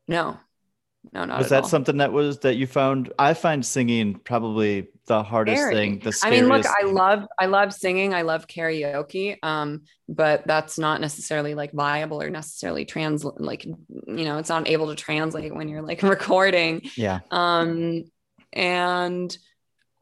No, 0.09 0.39
no, 1.13 1.25
not 1.25 1.39
was 1.39 1.47
at 1.47 1.51
that 1.51 1.63
all. 1.65 1.69
something 1.69 1.99
that 1.99 2.13
was 2.13 2.39
that 2.41 2.55
you 2.55 2.67
found 2.67 3.13
i 3.19 3.35
find 3.35 3.65
singing 3.65 4.15
probably 4.15 4.89
the 5.07 5.23
hardest 5.23 5.61
Scary. 5.61 5.75
thing 5.75 5.99
the 5.99 6.19
I 6.23 6.31
mean, 6.31 6.49
look, 6.49 6.65
I 6.67 6.85
love 6.85 7.27
I 7.39 7.47
love 7.47 7.73
singing. 7.73 8.15
I 8.15 8.23
love 8.23 8.47
karaoke. 8.47 9.37
Um, 9.43 9.83
but 10.09 10.47
that's 10.47 10.79
not 10.79 11.01
necessarily 11.01 11.55
like 11.55 11.73
viable 11.73 12.23
or 12.23 12.31
necessarily 12.31 12.85
trans 12.85 13.25
like 13.25 13.65
you 13.65 13.77
know, 14.07 14.39
it's 14.39 14.49
not 14.49 14.69
able 14.69 14.89
to 14.89 14.95
translate 14.95 15.55
when 15.55 15.69
you're 15.69 15.83
like 15.83 16.03
recording. 16.03 16.83
yeah 16.97 17.21
Um, 17.31 18.05
and 18.53 19.37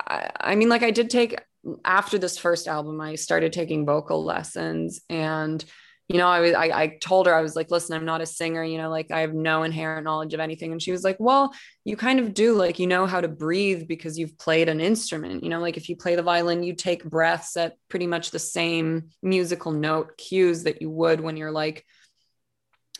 I, 0.01 0.31
I 0.41 0.55
mean, 0.55 0.69
like 0.69 0.83
I 0.83 0.91
did 0.93 1.11
take 1.11 1.41
after 1.85 2.19
this 2.19 2.39
first 2.39 2.69
album, 2.69 3.01
I 3.01 3.17
started 3.17 3.53
taking 3.53 3.87
vocal 3.87 4.25
lessons 4.25 5.01
and 5.09 5.65
you 6.13 6.19
know, 6.19 6.29
I 6.29 6.41
was 6.41 6.55
I, 6.55 6.65
I 6.67 6.99
told 7.01 7.27
her 7.27 7.35
I 7.35 7.41
was 7.41 7.57
like, 7.57 7.71
listen, 7.71 7.97
I'm 7.97 8.05
not 8.05 8.21
a 8.21 8.27
singer, 8.27 8.63
you 8.63 8.79
know, 8.79 8.91
like 8.91 9.11
I 9.11 9.21
have 9.21 9.35
no 9.35 9.63
inherent 9.63 10.05
knowledge 10.05 10.35
of 10.35 10.41
anything. 10.41 10.73
And 10.73 10.83
she 10.83 10.93
was 10.93 11.03
like, 11.03 11.17
Well, 11.19 11.53
you 11.85 11.97
kind 11.97 12.21
of 12.21 12.35
do, 12.35 12.55
like 12.55 12.79
you 12.79 12.87
know 12.87 13.07
how 13.07 13.21
to 13.21 13.29
breathe 13.29 13.89
because 13.89 14.19
you've 14.19 14.39
played 14.39 14.69
an 14.69 14.81
instrument. 14.81 15.43
You 15.43 15.51
know, 15.51 15.61
like 15.61 15.77
if 15.77 15.89
you 15.89 15.97
play 15.97 16.15
the 16.15 16.23
violin, 16.23 16.63
you 16.63 16.75
take 16.75 17.05
breaths 17.05 17.57
at 17.57 17.77
pretty 17.89 18.07
much 18.07 18.31
the 18.31 18.39
same 18.39 19.09
musical 19.23 19.73
note 19.73 20.17
cues 20.19 20.65
that 20.65 20.83
you 20.83 20.91
would 20.91 21.21
when 21.21 21.37
you're 21.37 21.51
like 21.51 21.85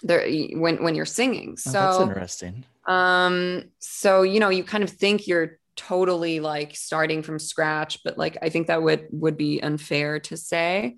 there 0.03 0.27
when 0.55 0.83
when 0.83 0.95
you're 0.95 1.05
singing. 1.05 1.51
Oh, 1.51 1.57
So 1.57 1.73
that's 1.73 2.01
interesting 2.01 2.65
um, 2.87 3.65
so 3.79 4.23
you 4.23 4.41
know, 4.41 4.49
you 4.49 4.65
kind 4.65 4.85
of 4.85 4.91
think 4.91 5.27
you're 5.27 5.59
totally 5.77 6.41
like 6.41 6.77
starting 6.77 7.23
from 7.23 7.39
scratch, 7.39 8.03
but 8.05 8.19
like 8.19 8.39
I 8.43 8.49
think 8.49 8.67
that 8.67 8.83
would 8.83 9.07
would 9.11 9.37
be 9.37 9.63
unfair 9.63 10.21
to 10.21 10.37
say. 10.37 10.97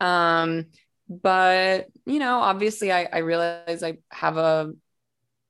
Um, 0.00 0.66
but 1.08 1.88
you 2.04 2.18
know, 2.18 2.40
obviously 2.40 2.92
I, 2.92 3.08
I 3.12 3.18
realize 3.18 3.82
I 3.82 3.98
have 4.10 4.36
a 4.36 4.72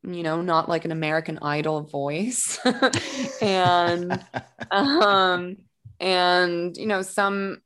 you 0.02 0.22
know, 0.22 0.40
not 0.40 0.68
like 0.68 0.84
an 0.84 0.92
American 0.92 1.38
Idol 1.42 1.82
voice. 1.82 2.58
and 3.42 4.24
um 4.70 5.56
and 5.98 6.76
you 6.76 6.86
know, 6.86 7.02
some 7.02 7.62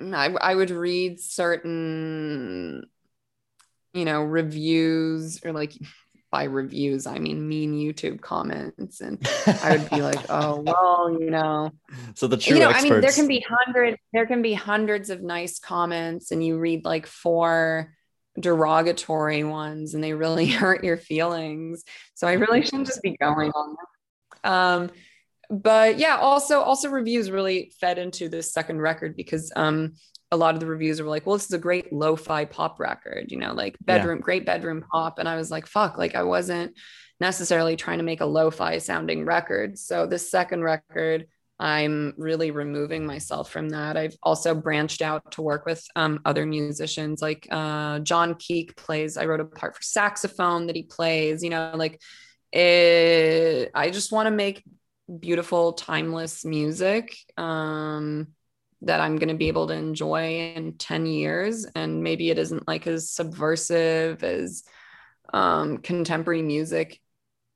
I, 0.00 0.28
I 0.28 0.54
would 0.54 0.70
read 0.70 1.20
certain 1.20 2.84
you 3.92 4.04
know 4.04 4.22
reviews 4.22 5.44
or 5.44 5.52
like 5.52 5.72
by 6.36 6.44
reviews 6.44 7.06
i 7.06 7.18
mean 7.18 7.48
mean 7.48 7.72
youtube 7.72 8.20
comments 8.20 9.00
and 9.00 9.26
i 9.62 9.74
would 9.74 9.88
be 9.88 10.02
like 10.02 10.18
oh 10.28 10.60
well 10.66 11.16
you 11.18 11.30
know. 11.30 11.70
So 12.14 12.26
the 12.26 12.36
true 12.36 12.56
you 12.56 12.62
know 12.62 12.68
experts 12.68 12.90
i 12.90 12.92
mean 12.92 13.00
there 13.00 13.12
can 13.12 13.26
be 13.26 13.42
hundreds 13.48 13.96
there 14.12 14.26
can 14.26 14.42
be 14.42 14.52
hundreds 14.52 15.08
of 15.08 15.22
nice 15.22 15.58
comments 15.58 16.32
and 16.32 16.44
you 16.44 16.58
read 16.58 16.84
like 16.84 17.06
four 17.06 17.94
derogatory 18.38 19.44
ones 19.44 19.94
and 19.94 20.04
they 20.04 20.12
really 20.12 20.44
hurt 20.60 20.84
your 20.84 20.98
feelings. 20.98 21.84
So 22.12 22.28
i 22.28 22.34
really 22.34 22.60
shouldn't 22.60 22.88
just 22.88 23.00
be 23.00 23.16
going 23.16 23.50
on 23.52 23.76
that. 24.42 24.52
Um 24.52 24.90
but 25.48 25.98
yeah 25.98 26.18
also 26.18 26.60
also 26.60 26.90
reviews 26.90 27.30
really 27.30 27.72
fed 27.80 27.96
into 27.96 28.28
this 28.28 28.52
second 28.52 28.82
record 28.82 29.16
because 29.16 29.50
um 29.56 29.94
a 30.32 30.36
lot 30.36 30.54
of 30.54 30.60
the 30.60 30.66
reviews 30.66 31.00
were 31.00 31.08
like, 31.08 31.24
well, 31.26 31.36
this 31.36 31.46
is 31.46 31.52
a 31.52 31.58
great 31.58 31.92
lo-fi 31.92 32.44
pop 32.44 32.80
record, 32.80 33.30
you 33.30 33.38
know, 33.38 33.52
like 33.52 33.76
Yeah. 33.86 33.98
bedroom, 33.98 34.20
great 34.20 34.44
bedroom 34.44 34.84
pop. 34.90 35.18
And 35.18 35.28
I 35.28 35.36
was 35.36 35.50
like, 35.50 35.66
fuck, 35.66 35.98
like 35.98 36.14
I 36.14 36.24
wasn't 36.24 36.76
necessarily 37.20 37.76
trying 37.76 37.98
to 37.98 38.04
make 38.04 38.20
a 38.20 38.26
lo-fi 38.26 38.78
sounding 38.78 39.24
record. 39.24 39.78
So 39.78 40.06
this 40.06 40.30
second 40.30 40.62
record, 40.64 41.26
I'm 41.58 42.12
really 42.18 42.50
removing 42.50 43.06
myself 43.06 43.50
from 43.50 43.70
that. 43.70 43.96
I've 43.96 44.16
also 44.22 44.54
branched 44.54 45.00
out 45.00 45.30
to 45.32 45.42
work 45.42 45.64
with 45.64 45.82
um, 45.96 46.20
other 46.24 46.44
musicians, 46.44 47.22
like 47.22 47.46
uh, 47.50 48.00
John 48.00 48.34
Keek 48.34 48.76
plays. 48.76 49.16
I 49.16 49.24
wrote 49.24 49.40
a 49.40 49.46
part 49.46 49.74
for 49.74 49.82
saxophone 49.82 50.66
that 50.66 50.76
he 50.76 50.82
plays. 50.82 51.42
You 51.42 51.50
know, 51.50 51.70
like 51.74 52.02
it, 52.52 53.70
I 53.74 53.90
just 53.90 54.12
want 54.12 54.26
to 54.26 54.32
make 54.32 54.64
beautiful, 55.20 55.72
timeless 55.72 56.44
music. 56.44 57.16
Um, 57.38 58.28
that 58.82 59.00
I'm 59.00 59.16
going 59.16 59.28
to 59.28 59.34
be 59.34 59.48
able 59.48 59.68
to 59.68 59.74
enjoy 59.74 60.52
in 60.54 60.74
10 60.78 61.06
years. 61.06 61.66
And 61.74 62.02
maybe 62.02 62.30
it 62.30 62.38
isn't 62.38 62.68
like 62.68 62.86
as 62.86 63.10
subversive 63.10 64.22
as 64.22 64.64
um, 65.32 65.78
contemporary 65.78 66.42
music 66.42 67.00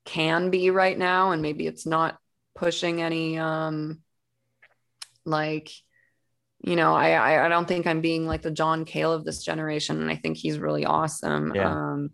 can 0.05 0.51
be 0.51 0.71
right 0.71 0.97
now. 0.97 1.33
And 1.33 1.43
maybe 1.43 1.67
it's 1.67 1.87
not 1.87 2.19
pushing 2.55 3.03
any, 3.03 3.39
um, 3.39 4.01
like, 5.25 5.71
you 6.63 6.77
know, 6.77 6.95
I, 6.95 7.47
I 7.47 7.49
don't 7.49 7.67
think 7.67 7.87
I'm 7.87 8.01
being 8.01 8.27
like 8.27 8.43
the 8.43 8.51
John 8.51 8.85
Cale 8.85 9.13
of 9.13 9.25
this 9.25 9.43
generation, 9.43 10.01
and 10.01 10.11
I 10.11 10.17
think 10.17 10.37
he's 10.37 10.59
really 10.59 10.85
awesome. 10.85 11.55
Yeah. 11.55 11.71
Um, 11.71 12.11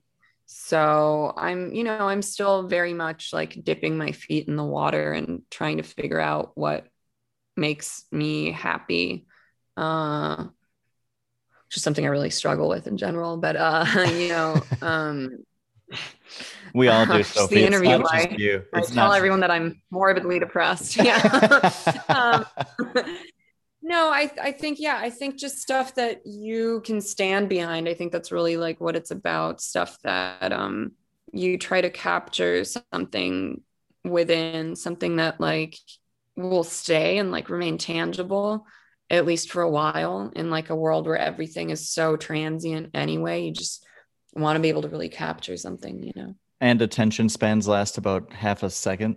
so 0.46 1.32
I'm, 1.36 1.74
you 1.74 1.82
know, 1.82 2.08
I'm 2.08 2.22
still 2.22 2.68
very 2.68 2.94
much 2.94 3.32
like 3.32 3.64
dipping 3.64 3.98
my 3.98 4.12
feet 4.12 4.46
in 4.46 4.54
the 4.54 4.64
water 4.64 5.12
and 5.12 5.42
trying 5.50 5.78
to 5.78 5.82
figure 5.82 6.20
out 6.20 6.52
what 6.54 6.86
makes 7.56 8.04
me 8.12 8.52
happy. 8.52 9.26
Uh, 9.76 10.46
which 11.66 11.76
is 11.76 11.82
something 11.82 12.04
I 12.04 12.08
really 12.08 12.30
struggle 12.30 12.68
with 12.68 12.86
in 12.86 12.96
general. 12.96 13.36
But 13.36 13.56
uh, 13.56 13.84
you 14.16 14.28
know, 14.28 14.62
um, 14.82 15.44
We 16.74 16.88
all 16.88 17.06
do, 17.06 17.12
Just 17.18 17.50
the 17.50 17.64
interview 17.64 18.02
I-. 18.04 18.36
I 18.72 18.80
tell 18.82 19.12
everyone 19.12 19.40
that 19.40 19.50
I'm 19.50 19.80
morbidly 19.90 20.38
depressed. 20.38 20.96
Yeah. 21.06 21.72
um, 22.08 22.44
no, 23.82 24.08
I 24.08 24.30
I 24.42 24.52
think 24.52 24.78
yeah, 24.80 24.98
I 25.00 25.10
think 25.10 25.36
just 25.36 25.58
stuff 25.58 25.94
that 25.94 26.26
you 26.26 26.82
can 26.84 27.00
stand 27.00 27.48
behind. 27.48 27.88
I 27.88 27.94
think 27.94 28.12
that's 28.12 28.32
really 28.32 28.56
like 28.56 28.80
what 28.80 28.96
it's 28.96 29.10
about. 29.10 29.60
Stuff 29.60 29.98
that 30.02 30.52
um 30.52 30.92
you 31.32 31.58
try 31.58 31.80
to 31.80 31.90
capture 31.90 32.64
something 32.64 33.60
within 34.04 34.76
something 34.76 35.16
that 35.16 35.40
like 35.40 35.76
will 36.36 36.64
stay 36.64 37.18
and 37.18 37.30
like 37.30 37.48
remain 37.50 37.78
tangible 37.78 38.66
at 39.08 39.24
least 39.26 39.50
for 39.50 39.62
a 39.62 39.70
while 39.70 40.30
in 40.36 40.50
like 40.50 40.70
a 40.70 40.76
world 40.76 41.06
where 41.06 41.16
everything 41.16 41.70
is 41.70 41.88
so 41.88 42.16
transient 42.16 42.90
anyway 42.94 43.44
you 43.44 43.52
just 43.52 43.84
want 44.34 44.56
to 44.56 44.60
be 44.60 44.68
able 44.68 44.82
to 44.82 44.88
really 44.88 45.08
capture 45.08 45.56
something 45.56 46.02
you 46.02 46.12
know 46.14 46.34
and 46.60 46.80
attention 46.82 47.28
spans 47.28 47.68
last 47.68 47.98
about 47.98 48.32
half 48.32 48.62
a 48.62 48.70
second. 48.70 49.16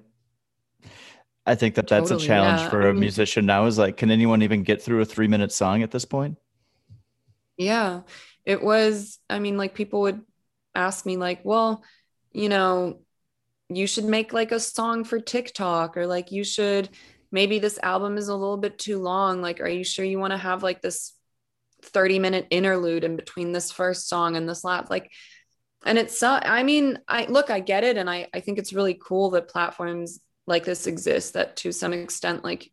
I 1.46 1.56
think 1.56 1.76
that 1.76 1.88
that's 1.88 2.10
Totally, 2.10 2.26
a 2.26 2.28
challenge 2.28 2.62
yeah. 2.62 2.70
for 2.70 2.84
I 2.84 2.90
a 2.90 2.92
mean- 2.92 3.00
musician 3.00 3.46
now. 3.46 3.66
Is 3.66 3.78
like, 3.78 3.98
can 3.98 4.12
anyone 4.12 4.42
even 4.42 4.62
get 4.64 4.82
through 4.82 5.02
a 5.02 5.06
three 5.06 5.28
minute 5.28 5.52
song 5.52 5.82
at 5.82 5.90
this 5.90 6.04
point? 6.06 6.38
Yeah, 7.58 8.02
it 8.46 8.62
was. 8.62 9.20
I 9.30 9.40
mean, 9.40 9.58
like 9.58 9.74
people 9.74 10.02
would 10.02 10.22
ask 10.76 11.06
me, 11.06 11.18
like, 11.18 11.40
well, 11.44 11.84
you 12.34 12.50
know, 12.50 13.00
you 13.70 13.88
should 13.88 14.06
make 14.06 14.34
like 14.34 14.52
a 14.52 14.60
song 14.60 15.04
for 15.04 15.20
TikTok, 15.20 15.98
or 15.98 16.08
like 16.08 16.32
you 16.32 16.44
should 16.44 16.90
maybe 17.32 17.60
this 17.60 17.80
album 17.84 18.18
is 18.18 18.28
a 18.28 18.36
little 18.36 18.58
bit 18.58 18.78
too 18.80 19.00
long. 19.00 19.42
Like, 19.42 19.62
are 19.62 19.68
you 19.68 19.84
sure 19.84 20.06
you 20.06 20.20
want 20.20 20.32
to 20.32 20.38
have 20.38 20.64
like 20.64 20.82
this 20.82 21.14
30 21.84 22.20
minute 22.20 22.48
interlude 22.50 23.04
in 23.04 23.16
between 23.16 23.52
this 23.52 23.72
first 23.72 24.08
song 24.08 24.36
and 24.36 24.48
this 24.50 24.64
last? 24.64 24.90
Like, 24.90 25.12
and 25.86 25.98
it's, 25.98 26.22
I 26.24 26.64
mean, 26.64 27.00
I 27.08 27.26
look, 27.26 27.50
I 27.50 27.60
get 27.60 27.84
it. 27.84 27.98
And 27.98 28.10
I, 28.10 28.28
I 28.34 28.40
think 28.40 28.58
it's 28.58 28.74
really 28.74 29.00
cool 29.02 29.30
that 29.32 29.48
platforms 29.48 30.20
like 30.48 30.66
this 30.66 30.88
exist 30.88 31.34
that 31.34 31.56
to 31.58 31.72
some 31.72 31.94
extent, 31.94 32.44
like, 32.44 32.72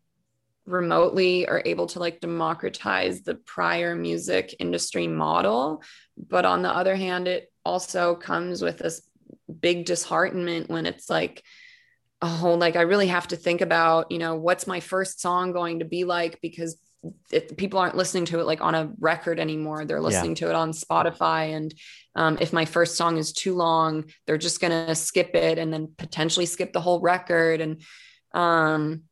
remotely 0.65 1.47
are 1.47 1.63
able 1.65 1.87
to 1.87 2.01
like 2.01 2.21
democratize 2.21 3.23
the 3.23 3.37
prior 3.37 3.95
music 3.95 4.53
industry 4.59 5.07
model 5.07 5.81
but 6.17 6.45
on 6.45 6.61
the 6.61 6.69
other 6.69 6.97
hand 6.97 7.29
it 7.29 7.53
also 7.65 8.17
comes 8.17 8.63
with 8.63 8.79
this 8.79 9.06
big 9.53 9.85
disheartenment 9.85 10.69
when 10.69 10.87
it's 10.87 11.09
like 11.09 11.43
oh 12.23 12.57
like 12.59 12.77
i 12.77 12.83
really 12.83 13.09
have 13.09 13.29
to 13.29 13.37
think 13.37 13.61
about 13.61 14.11
you 14.11 14.19
know 14.19 14.37
what's 14.37 14.67
my 14.67 14.81
first 14.81 15.21
song 15.21 15.53
going 15.53 15.81
to 15.81 15.85
be 15.85 16.05
like? 16.05 16.41
Because 16.41 16.79
if 17.31 17.57
people 17.57 17.79
aren't 17.79 17.97
listening 17.97 18.25
to 18.25 18.41
it 18.41 18.47
like 18.47 18.61
on 18.61 18.75
a 18.75 18.91
record 18.99 19.39
anymore 19.39 19.85
they're 19.85 20.01
listening 20.01 20.35
to 20.35 20.49
it 20.49 20.55
on 20.55 20.73
spotify. 20.73 21.55
And 21.55 21.75
um, 22.15 22.39
if 22.41 22.53
my 22.53 22.65
first 22.65 22.97
song 22.97 23.17
is 23.17 23.33
too 23.33 23.55
long 23.55 24.07
they're 24.27 24.39
just 24.39 24.61
going 24.61 24.87
to 24.89 24.95
skip 24.95 25.35
it 25.35 25.59
and 25.59 25.73
then 25.73 25.93
potentially 25.97 26.47
skip 26.47 26.73
the 26.73 26.81
whole 26.81 27.01
record. 27.01 27.61
And 27.61 27.83
um 28.35 29.03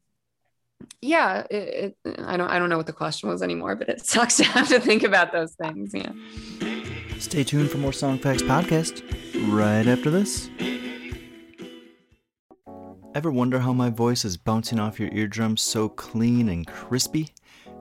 yeah 1.01 1.47
it, 1.51 1.97
it, 2.05 2.19
i 2.27 2.37
don't 2.37 2.51
i 2.51 2.59
don't 2.59 2.69
know 2.69 2.77
what 2.77 2.87
the 2.87 2.93
question 2.93 3.29
was 3.29 3.43
anymore 3.43 3.75
but 3.75 3.89
it 3.89 4.05
sucks 4.07 4.37
to 4.37 4.45
have 4.45 4.69
to 4.69 4.81
think 4.81 5.03
about 5.03 5.33
those 5.33 5.55
things. 5.55 5.93
Yeah 5.95 6.74
Stay 7.19 7.45
tuned 7.45 7.71
for 7.71 7.79
more 7.79 7.93
Song 7.93 8.19
Facts 8.19 8.43
podcast 8.43 9.03
right 9.53 9.87
after 9.87 10.11
this. 10.11 10.51
Ever 13.15 13.31
wonder 13.31 13.61
how 13.61 13.73
my 13.73 13.91
voice 13.91 14.25
is 14.25 14.37
bouncing 14.37 14.81
off 14.81 14.99
your 14.99 15.13
eardrums 15.13 15.63
so 15.63 15.89
clean 15.89 16.49
and 16.49 16.67
crispy? 16.67 17.33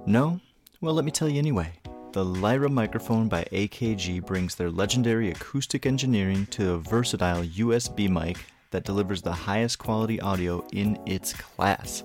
No? 0.06 0.40
Well, 0.82 0.94
let 0.94 1.06
me 1.06 1.12
tell 1.12 1.28
you 1.28 1.40
anyway. 1.40 1.72
The 2.12 2.24
Lyra 2.24 2.70
microphone 2.70 3.28
by 3.28 3.44
AKG 3.52 4.24
brings 4.26 4.54
their 4.54 4.70
legendary 4.70 5.32
acoustic 5.32 5.88
engineering 5.88 6.46
to 6.52 6.74
a 6.74 6.78
versatile 6.78 7.44
USB 7.44 8.08
mic 8.08 8.38
that 8.70 8.84
delivers 8.84 9.24
the 9.24 9.32
highest 9.32 9.80
quality 9.80 10.22
audio 10.22 10.66
in 10.74 11.00
its 11.08 11.34
class. 11.34 12.04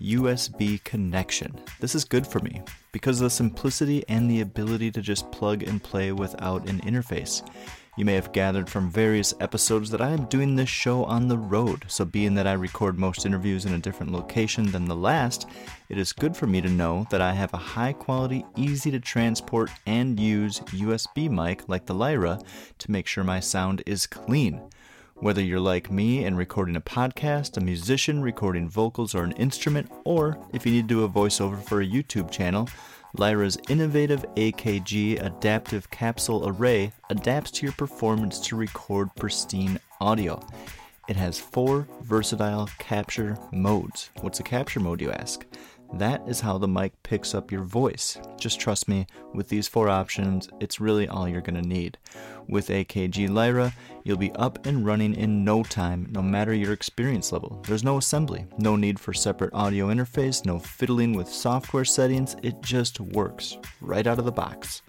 USB 0.00 0.82
connection. 0.84 1.58
This 1.80 1.94
is 1.94 2.04
good 2.04 2.26
for 2.26 2.40
me 2.40 2.62
because 2.92 3.20
of 3.20 3.26
the 3.26 3.30
simplicity 3.30 4.04
and 4.08 4.30
the 4.30 4.40
ability 4.40 4.90
to 4.92 5.00
just 5.00 5.30
plug 5.32 5.62
and 5.62 5.82
play 5.82 6.12
without 6.12 6.68
an 6.68 6.80
interface. 6.80 7.42
You 7.98 8.04
may 8.04 8.12
have 8.12 8.32
gathered 8.32 8.68
from 8.68 8.90
various 8.90 9.32
episodes 9.40 9.88
that 9.88 10.02
I 10.02 10.10
am 10.10 10.26
doing 10.26 10.54
this 10.54 10.68
show 10.68 11.04
on 11.04 11.28
the 11.28 11.38
road, 11.38 11.86
so 11.88 12.04
being 12.04 12.34
that 12.34 12.46
I 12.46 12.52
record 12.52 12.98
most 12.98 13.24
interviews 13.24 13.64
in 13.64 13.72
a 13.72 13.78
different 13.78 14.12
location 14.12 14.70
than 14.70 14.84
the 14.84 14.94
last, 14.94 15.48
it 15.88 15.96
is 15.96 16.12
good 16.12 16.36
for 16.36 16.46
me 16.46 16.60
to 16.60 16.68
know 16.68 17.06
that 17.10 17.22
I 17.22 17.32
have 17.32 17.54
a 17.54 17.58
high 17.58 17.94
quality, 17.94 18.44
easy 18.54 18.90
to 18.90 19.00
transport 19.00 19.70
and 19.86 20.20
use 20.20 20.60
USB 20.60 21.30
mic 21.30 21.66
like 21.70 21.86
the 21.86 21.94
Lyra 21.94 22.38
to 22.78 22.90
make 22.90 23.06
sure 23.06 23.24
my 23.24 23.40
sound 23.40 23.82
is 23.86 24.06
clean. 24.06 24.60
Whether 25.20 25.40
you're 25.40 25.58
like 25.58 25.90
me 25.90 26.26
and 26.26 26.36
recording 26.36 26.76
a 26.76 26.80
podcast, 26.80 27.56
a 27.56 27.60
musician 27.60 28.20
recording 28.20 28.68
vocals 28.68 29.14
or 29.14 29.24
an 29.24 29.32
instrument, 29.32 29.90
or 30.04 30.38
if 30.52 30.66
you 30.66 30.72
need 30.72 30.88
to 30.88 30.94
do 30.94 31.04
a 31.04 31.08
voiceover 31.08 31.62
for 31.62 31.80
a 31.80 31.86
YouTube 31.86 32.30
channel, 32.30 32.68
Lyra's 33.16 33.56
innovative 33.70 34.26
AKG 34.36 35.24
adaptive 35.24 35.90
capsule 35.90 36.46
array 36.46 36.92
adapts 37.08 37.50
to 37.52 37.64
your 37.64 37.72
performance 37.72 38.38
to 38.40 38.56
record 38.56 39.08
pristine 39.16 39.80
audio. 40.02 40.38
It 41.08 41.16
has 41.16 41.40
four 41.40 41.88
versatile 42.02 42.68
capture 42.78 43.38
modes. 43.52 44.10
What's 44.20 44.40
a 44.40 44.42
capture 44.42 44.80
mode, 44.80 45.00
you 45.00 45.12
ask? 45.12 45.46
That 45.94 46.22
is 46.28 46.40
how 46.40 46.58
the 46.58 46.68
mic 46.68 47.02
picks 47.02 47.34
up 47.34 47.50
your 47.50 47.62
voice. 47.62 48.18
Just 48.38 48.60
trust 48.60 48.88
me, 48.88 49.06
with 49.32 49.48
these 49.48 49.68
four 49.68 49.88
options, 49.88 50.48
it's 50.60 50.80
really 50.80 51.08
all 51.08 51.28
you're 51.28 51.40
going 51.40 51.60
to 51.60 51.68
need. 51.68 51.98
With 52.48 52.68
AKG 52.68 53.30
Lyra, 53.30 53.72
you'll 54.04 54.16
be 54.16 54.32
up 54.32 54.66
and 54.66 54.84
running 54.84 55.14
in 55.14 55.44
no 55.44 55.62
time, 55.62 56.08
no 56.10 56.22
matter 56.22 56.52
your 56.54 56.72
experience 56.72 57.32
level. 57.32 57.62
There's 57.66 57.84
no 57.84 57.98
assembly, 57.98 58.46
no 58.58 58.76
need 58.76 59.00
for 59.00 59.12
separate 59.12 59.54
audio 59.54 59.88
interface, 59.88 60.44
no 60.44 60.58
fiddling 60.58 61.14
with 61.14 61.28
software 61.28 61.84
settings, 61.84 62.36
it 62.42 62.60
just 62.60 63.00
works 63.00 63.58
right 63.80 64.06
out 64.06 64.18
of 64.18 64.24
the 64.24 64.32
box. 64.32 64.82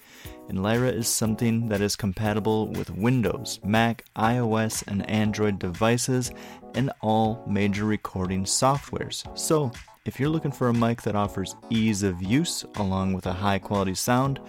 And 0.50 0.64
Lyra 0.64 0.90
is 0.90 1.08
something 1.08 1.68
that 1.70 1.82
is 1.82 1.96
compatible 1.96 2.68
with 2.68 2.90
Windows, 2.90 3.60
Mac, 3.64 4.06
iOS, 4.16 4.86
and 4.88 5.08
Android 5.10 5.60
devices, 5.60 6.32
and 6.74 6.92
all 7.02 7.44
major 7.48 7.86
recording 7.86 8.46
softwares. 8.46 9.26
So, 9.38 9.72
if 10.08 10.22
you're 10.22 10.30
looking 10.30 10.54
for 10.54 10.70
a 10.70 10.74
mic 10.74 11.02
that 11.02 11.15
offers 11.15 11.56
ease 11.70 12.02
of 12.02 12.24
use 12.24 12.63
along 12.78 13.12
with 13.12 13.26
a 13.26 13.34
high 13.34 13.60
quality 13.60 13.93
sound, 13.93 14.39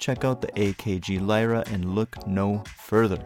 check 0.00 0.24
out 0.24 0.40
the 0.40 0.48
AKG 0.48 1.24
Lyra 1.24 1.62
and 1.68 1.94
look 1.94 2.26
no 2.26 2.64
further. 2.76 3.24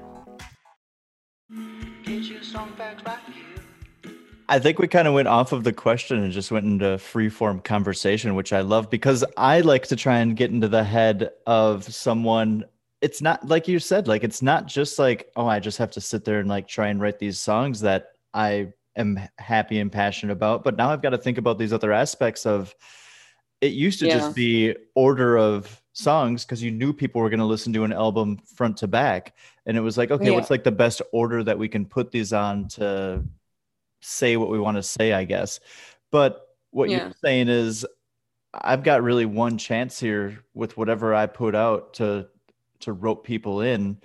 I 4.51 4.59
think 4.59 4.79
we 4.79 4.87
kind 4.87 5.09
of 5.09 5.15
went 5.15 5.29
off 5.29 5.53
of 5.53 5.65
the 5.65 5.73
question 5.73 6.19
and 6.23 6.31
just 6.31 6.51
went 6.51 6.67
into 6.67 6.99
free 6.99 7.31
form 7.31 7.61
conversation, 7.61 8.35
which 8.35 8.53
I 8.53 8.61
love 8.61 8.91
because 8.91 9.25
I 9.39 9.61
like 9.61 9.87
to 9.87 9.97
try 9.97 10.19
and 10.19 10.37
get 10.37 10.51
into 10.51 10.69
the 10.69 10.85
head 10.85 11.31
of 11.47 11.85
someone. 11.85 12.67
It's 13.01 13.23
not 13.23 13.49
like 13.49 13.67
you 13.67 13.79
said, 13.79 14.09
like 14.09 14.25
it's 14.25 14.43
not 14.43 14.67
just 14.67 14.99
like, 14.99 15.31
oh, 15.37 15.47
I 15.47 15.59
just 15.59 15.79
have 15.79 15.91
to 15.93 16.03
sit 16.03 16.27
there 16.27 16.39
and 16.39 16.51
like 16.51 16.69
try 16.69 16.89
and 16.89 17.01
write 17.01 17.19
these 17.19 17.41
songs 17.41 17.81
that 17.81 18.09
I 18.35 18.75
am 18.97 19.21
happy 19.39 19.79
and 19.81 19.91
passionate 19.91 20.33
about. 20.33 20.65
But 20.65 20.77
now 20.77 20.91
I've 20.91 21.03
got 21.03 21.11
to 21.11 21.19
think 21.19 21.39
about 21.39 21.59
these 21.59 21.73
other 21.73 21.93
aspects 21.93 22.47
of 22.47 22.75
it 23.61 23.73
used 23.73 24.01
to 24.01 24.07
Yeah. 24.07 24.15
just 24.15 24.35
be 24.35 24.75
order 24.95 25.39
of 25.39 25.81
songs 25.93 26.45
because 26.45 26.63
you 26.63 26.71
knew 26.71 26.93
people 26.93 27.21
were 27.21 27.31
going 27.31 27.39
to 27.41 27.47
listen 27.47 27.73
to 27.75 27.85
an 27.85 27.93
album 27.93 28.39
front 28.57 28.79
to 28.79 28.89
back. 28.89 29.35
And 29.67 29.77
it 29.77 29.81
was 29.81 29.97
like, 29.97 30.11
okay, 30.11 30.27
Yeah. 30.27 30.33
what's 30.33 30.51
like 30.51 30.65
the 30.65 30.73
best 30.73 31.01
order 31.13 31.45
that 31.45 31.59
we 31.59 31.69
can 31.69 31.87
put 31.87 32.11
these 32.11 32.33
on 32.33 32.67
to 32.69 33.25
say 34.01 34.37
what 34.37 34.51
we 34.51 34.59
want 34.59 34.79
to 34.79 34.83
say, 34.83 35.13
I 35.13 35.25
guess. 35.25 35.61
But 36.11 36.45
what 36.71 36.91
Yeah. 36.91 37.05
you're 37.05 37.15
saying 37.25 37.49
is 37.49 37.87
I've 38.53 38.83
got 38.83 39.03
really 39.03 39.27
one 39.27 39.59
chance 39.59 39.99
here 40.01 40.45
with 40.55 40.77
whatever 40.77 41.15
I 41.15 41.27
put 41.27 41.55
out 41.55 41.95
to 41.95 42.29
to 42.81 42.93
rope 42.93 43.25
people 43.25 43.61
in. 43.61 43.97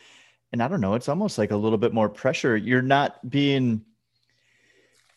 And 0.53 0.61
I 0.61 0.67
don't 0.67 0.81
know, 0.81 0.93
it's 0.93 1.09
almost 1.09 1.39
like 1.39 1.49
a 1.49 1.57
little 1.57 1.79
bit 1.79 1.93
more 1.93 2.09
pressure. 2.09 2.55
You're 2.55 2.83
not 2.83 3.27
being 3.27 3.81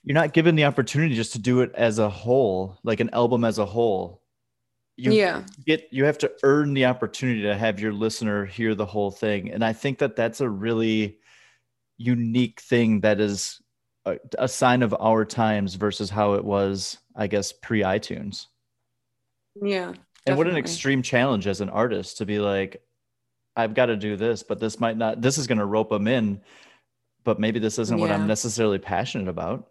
you're 0.05 0.15
not 0.15 0.33
given 0.33 0.55
the 0.55 0.65
opportunity 0.65 1.15
just 1.15 1.33
to 1.33 1.39
do 1.39 1.61
it 1.61 1.73
as 1.75 1.99
a 1.99 2.09
whole, 2.09 2.79
like 2.83 3.01
an 3.01 3.11
album 3.11 3.45
as 3.45 3.59
a 3.59 3.67
whole. 3.67 4.23
you 4.97 5.13
yeah. 5.13 5.45
get 5.67 5.89
you 5.91 6.05
have 6.05 6.19
to 6.19 6.33
earn 6.43 6.75
the 6.75 6.87
opportunity 6.87 7.43
to 7.43 7.57
have 7.57 7.81
your 7.81 7.93
listener 7.93 8.45
hear 8.45 8.75
the 8.75 8.87
whole 8.87 9.11
thing. 9.11 9.51
And 9.51 9.65
i 9.65 9.73
think 9.73 9.99
that 9.99 10.17
that's 10.17 10.41
a 10.41 10.49
really 10.49 11.19
unique 12.01 12.61
thing 12.61 13.01
that 13.01 13.21
is 13.21 13.61
a, 14.07 14.19
a 14.39 14.49
sign 14.49 14.83
of 14.83 14.95
our 14.99 15.27
times 15.27 15.75
versus 15.75 16.09
how 16.09 16.33
it 16.33 16.45
was 16.45 16.99
i 17.15 17.27
guess 17.27 17.53
pre 17.53 17.83
itunes 17.83 18.47
yeah 19.63 19.93
and 20.27 20.39
what 20.39 20.47
an 20.47 20.57
extreme 20.57 21.03
challenge 21.03 21.47
as 21.47 21.61
an 21.61 21.69
artist 21.69 22.17
to 22.19 22.25
be 22.25 22.39
like 22.39 22.83
i've 23.57 23.75
got 23.75 23.87
to 23.87 23.97
do 23.97 24.17
this 24.17 24.43
but 24.43 24.59
this 24.59 24.81
might 24.81 24.97
not 24.97 25.21
this 25.21 25.37
is 25.37 25.47
going 25.47 25.59
to 25.59 25.67
rope 25.67 25.91
them 25.91 26.09
in 26.09 26.41
but 27.25 27.39
maybe 27.39 27.59
this 27.59 27.79
isn't 27.79 28.01
what 28.01 28.11
i'm 28.11 28.27
necessarily 28.27 28.79
passionate 28.79 29.29
about 29.29 29.70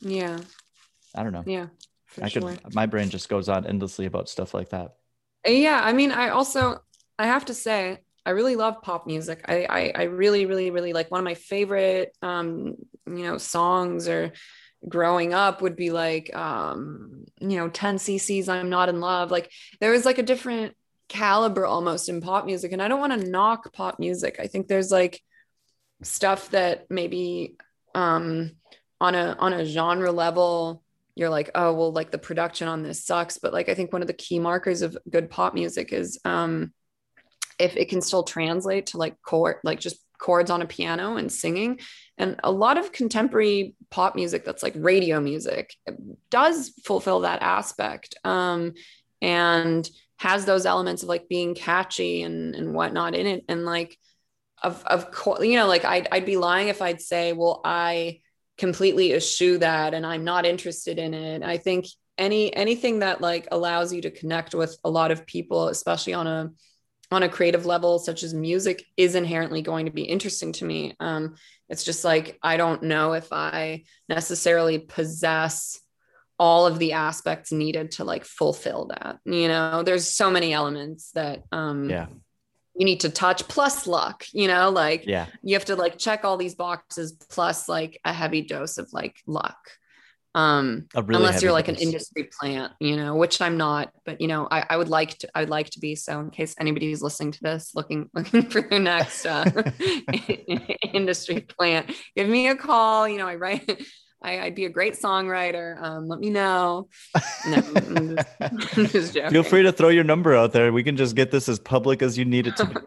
yeah. 0.00 0.38
I 1.14 1.22
don't 1.22 1.32
know. 1.32 1.44
Yeah 1.46 1.66
i 2.22 2.28
sure. 2.28 2.42
could 2.42 2.74
my 2.74 2.86
brain 2.86 3.08
just 3.08 3.28
goes 3.28 3.48
on 3.48 3.66
endlessly 3.66 4.06
about 4.06 4.28
stuff 4.28 4.54
like 4.54 4.70
that. 4.70 4.94
Yeah 5.46 5.80
i 5.82 5.92
mean 5.92 6.12
i 6.12 6.30
also 6.30 6.80
i 7.18 7.26
have 7.26 7.44
to 7.46 7.54
say 7.54 7.98
i 8.24 8.30
really 8.30 8.56
love 8.56 8.82
pop 8.82 9.06
music. 9.06 9.44
I 9.46 9.66
i, 9.68 9.92
I 9.94 10.02
really 10.04 10.46
really 10.46 10.70
really 10.70 10.92
like 10.92 11.10
one 11.10 11.20
of 11.20 11.24
my 11.24 11.34
favorite 11.34 12.16
um 12.22 12.74
you 13.06 13.24
know 13.24 13.38
songs 13.38 14.08
or 14.08 14.32
growing 14.88 15.34
up 15.34 15.62
would 15.62 15.76
be 15.76 15.90
like 15.90 16.34
um 16.34 17.24
you 17.40 17.56
know 17.56 17.68
10 17.68 17.96
cc's 17.98 18.48
i'm 18.48 18.70
not 18.70 18.88
in 18.88 19.00
love. 19.00 19.30
Like 19.30 19.50
there 19.80 19.90
was 19.90 20.04
like 20.04 20.18
a 20.18 20.22
different 20.22 20.74
caliber 21.08 21.64
almost 21.64 22.08
in 22.08 22.20
pop 22.20 22.46
music 22.46 22.72
and 22.72 22.82
i 22.82 22.88
don't 22.88 22.98
want 22.98 23.12
to 23.12 23.30
knock 23.30 23.72
pop 23.72 23.98
music. 23.98 24.36
I 24.40 24.48
think 24.48 24.66
there's 24.66 24.90
like 24.90 25.22
stuff 26.02 26.50
that 26.50 26.86
maybe 26.90 27.56
um 27.94 28.52
on 29.00 29.14
a 29.14 29.36
on 29.38 29.52
a 29.52 29.64
genre 29.64 30.12
level 30.12 30.82
you're 31.14 31.30
like 31.30 31.50
oh 31.54 31.72
well 31.72 31.92
like 31.92 32.10
the 32.10 32.18
production 32.18 32.68
on 32.68 32.82
this 32.82 33.04
sucks. 33.04 33.38
But 33.38 33.52
like 33.52 33.68
i 33.68 33.74
think 33.74 33.92
one 33.92 34.02
of 34.02 34.08
the 34.08 34.14
key 34.14 34.38
markers 34.38 34.82
of 34.82 34.96
good 35.10 35.30
pop 35.30 35.54
music 35.54 35.92
is 35.92 36.20
um 36.24 36.72
if 37.58 37.76
it 37.76 37.88
can 37.88 38.02
still 38.02 38.22
translate 38.22 38.86
to 38.86 38.98
like 38.98 39.20
chord 39.22 39.56
like 39.64 39.80
just 39.80 39.96
chords 40.18 40.50
on 40.50 40.62
a 40.62 40.66
piano 40.66 41.16
and 41.16 41.30
singing. 41.30 41.78
And 42.16 42.40
a 42.42 42.50
lot 42.50 42.78
of 42.78 42.90
contemporary 42.90 43.74
pop 43.90 44.14
music 44.14 44.44
that's 44.44 44.62
like 44.62 44.72
radio 44.76 45.20
music 45.20 45.74
does 46.30 46.72
fulfill 46.84 47.20
that 47.20 47.42
aspect 47.42 48.14
um 48.24 48.72
and 49.20 49.88
has 50.18 50.46
those 50.46 50.64
elements 50.64 51.02
of 51.02 51.10
like 51.10 51.28
being 51.28 51.54
catchy 51.54 52.22
and 52.22 52.54
and 52.54 52.72
whatnot 52.74 53.14
in 53.14 53.26
it. 53.26 53.44
And 53.48 53.64
like 53.64 53.98
of 54.62 54.82
of 54.84 55.10
course 55.10 55.44
you 55.44 55.56
know 55.56 55.66
like 55.66 55.84
I'd, 55.84 56.08
I'd 56.10 56.24
be 56.24 56.38
lying 56.38 56.68
if 56.68 56.80
i'd 56.80 57.02
say 57.02 57.34
well 57.34 57.60
i 57.62 58.20
completely 58.58 59.12
eschew 59.12 59.58
that 59.58 59.94
and 59.94 60.06
i'm 60.06 60.24
not 60.24 60.46
interested 60.46 60.98
in 60.98 61.14
it. 61.14 61.42
I 61.42 61.58
think 61.58 61.86
any 62.18 62.54
anything 62.54 63.00
that 63.00 63.20
like 63.20 63.46
allows 63.52 63.92
you 63.92 64.00
to 64.02 64.10
connect 64.10 64.54
with 64.54 64.78
a 64.84 64.90
lot 64.90 65.10
of 65.10 65.26
people 65.26 65.68
especially 65.68 66.14
on 66.14 66.26
a 66.26 66.50
on 67.10 67.22
a 67.22 67.28
creative 67.28 67.66
level 67.66 67.98
such 67.98 68.22
as 68.22 68.34
music 68.34 68.84
is 68.96 69.14
inherently 69.14 69.62
going 69.62 69.86
to 69.86 69.92
be 69.92 70.02
interesting 70.02 70.52
to 70.52 70.64
me. 70.64 70.94
Um 71.00 71.34
it's 71.68 71.84
just 71.84 72.04
like 72.04 72.38
i 72.42 72.56
don't 72.56 72.82
know 72.82 73.12
if 73.12 73.32
i 73.32 73.82
necessarily 74.08 74.78
possess 74.78 75.80
all 76.38 76.66
of 76.66 76.78
the 76.78 76.92
aspects 76.92 77.50
needed 77.50 77.90
to 77.90 78.04
like 78.04 78.24
fulfill 78.24 78.86
that 78.86 79.18
you 79.24 79.48
know? 79.48 79.82
There's 79.82 80.08
so 80.08 80.30
many 80.30 80.52
elements 80.52 81.10
that 81.12 81.42
um 81.52 81.90
yeah 81.90 82.06
you 82.78 82.84
need 82.84 83.00
to 83.00 83.08
touch 83.08 83.46
plus 83.48 83.86
luck 83.86 84.24
you 84.32 84.48
know 84.48 84.70
like 84.70 85.06
yeah. 85.06 85.26
you 85.42 85.54
have 85.54 85.64
to 85.64 85.76
like 85.76 85.98
check 85.98 86.24
all 86.24 86.36
these 86.36 86.54
boxes 86.54 87.12
plus 87.30 87.68
like 87.68 87.98
a 88.04 88.12
heavy 88.12 88.42
dose 88.42 88.78
of 88.78 88.88
like 88.92 89.16
luck. 89.26 89.56
Um 90.34 90.86
really 90.94 91.16
unless 91.16 91.42
you're 91.42 91.52
like 91.52 91.68
an 91.68 91.76
industry 91.76 92.28
plant 92.38 92.74
you 92.78 92.94
know 92.94 93.14
which 93.16 93.40
i'm 93.40 93.56
not 93.56 93.90
but 94.04 94.20
you 94.20 94.28
know 94.28 94.46
I, 94.50 94.66
I 94.68 94.76
would 94.76 94.90
like 94.90 95.16
to 95.20 95.28
i 95.34 95.40
would 95.40 95.48
like 95.48 95.70
to 95.70 95.80
be. 95.80 95.94
So 95.94 96.20
in 96.20 96.28
case 96.28 96.54
anybody 96.60 96.90
who's 96.90 97.00
listening 97.00 97.32
to 97.32 97.42
this 97.42 97.72
looking 97.74 98.10
looking 98.14 98.42
for 98.42 98.60
their 98.60 98.78
next 98.78 99.24
uh 99.24 99.44
industry 100.92 101.40
plant 101.40 101.90
give 102.14 102.28
me 102.28 102.48
a 102.48 102.56
call. 102.56 103.08
You 103.08 103.16
know 103.16 103.26
i 103.26 103.36
write 103.36 103.82
I, 104.26 104.40
I'd 104.40 104.54
be 104.56 104.64
a 104.64 104.68
great 104.68 104.94
songwriter. 104.94 105.80
Um, 105.80 106.08
let 106.08 106.18
me 106.18 106.30
know. 106.30 106.88
No, 107.48 107.62
I'm 107.76 108.16
just, 108.16 108.28
I'm 108.76 108.86
just. 108.88 109.12
Feel 109.12 109.44
free 109.44 109.62
to 109.62 109.70
throw 109.70 109.88
your 109.88 110.02
number 110.02 110.34
out 110.34 110.52
there. 110.52 110.72
We 110.72 110.82
can 110.82 110.96
just 110.96 111.14
get 111.14 111.30
this 111.30 111.48
as 111.48 111.60
public 111.60 112.02
as 112.02 112.18
you 112.18 112.24
need 112.24 112.48
it 112.48 112.56
to 112.56 112.66
be. 112.66 112.80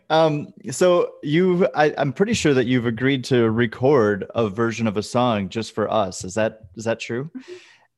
um, 0.10 0.52
so 0.70 1.12
you, 1.22 1.66
I, 1.74 1.94
I'm 1.96 2.12
pretty 2.12 2.34
sure 2.34 2.52
that 2.52 2.66
you've 2.66 2.84
agreed 2.84 3.24
to 3.24 3.50
record 3.50 4.26
a 4.34 4.50
version 4.50 4.86
of 4.86 4.98
a 4.98 5.02
song 5.02 5.48
just 5.48 5.74
for 5.74 5.90
us. 5.90 6.22
Is 6.22 6.34
that 6.34 6.60
is 6.76 6.84
that 6.84 7.00
true? 7.00 7.30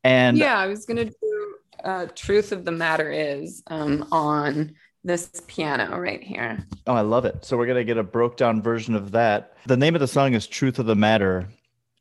And 0.04 0.38
yeah, 0.38 0.56
I 0.58 0.68
was 0.68 0.86
gonna 0.86 1.06
do 1.06 1.54
uh, 1.82 2.06
"Truth 2.14 2.52
of 2.52 2.64
the 2.64 2.72
Matter 2.72 3.10
Is" 3.10 3.64
um, 3.66 4.06
on 4.12 4.74
this 5.06 5.30
piano 5.46 5.98
right 5.98 6.22
here. 6.22 6.66
oh, 6.86 6.94
I 6.94 7.00
love 7.02 7.24
it. 7.24 7.44
So 7.44 7.56
we're 7.56 7.66
gonna 7.66 7.84
get 7.84 7.96
a 7.96 8.02
broke 8.02 8.36
down 8.36 8.60
version 8.62 8.94
of 8.94 9.12
that. 9.12 9.56
The 9.66 9.76
name 9.76 9.94
of 9.94 10.00
the 10.00 10.08
song 10.08 10.34
is 10.34 10.46
"Truth 10.46 10.78
of 10.78 10.86
the 10.86 10.96
Matter," 10.96 11.48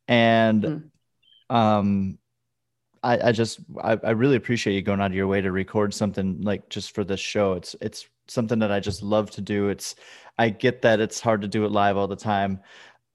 and 0.07 0.63
Mm. 0.63 1.55
um, 1.55 2.17
I, 3.03 3.29
I 3.29 3.31
just 3.31 3.59
I, 3.81 3.99
I 4.03 4.11
really 4.11 4.35
appreciate 4.35 4.73
you 4.73 4.81
going 4.81 4.99
out 5.01 5.11
of 5.11 5.15
your 5.15 5.27
way 5.27 5.39
to 5.41 5.51
record 5.51 5.93
something 5.93 6.41
like 6.41 6.69
just 6.69 6.93
for 6.95 7.03
this 7.03 7.19
show. 7.19 7.53
It's 7.53 7.75
it's 7.79 8.07
something 8.27 8.59
that 8.59 8.71
I 8.71 8.79
just 8.79 9.03
love 9.03 9.29
to 9.31 9.41
do. 9.41 9.69
It's 9.69 9.95
I 10.37 10.49
get 10.49 10.81
that 10.81 10.99
it's 10.99 11.19
hard 11.19 11.41
to 11.43 11.47
do 11.47 11.65
it 11.65 11.71
live 11.71 11.97
all 11.97 12.07
the 12.07 12.15
time. 12.15 12.59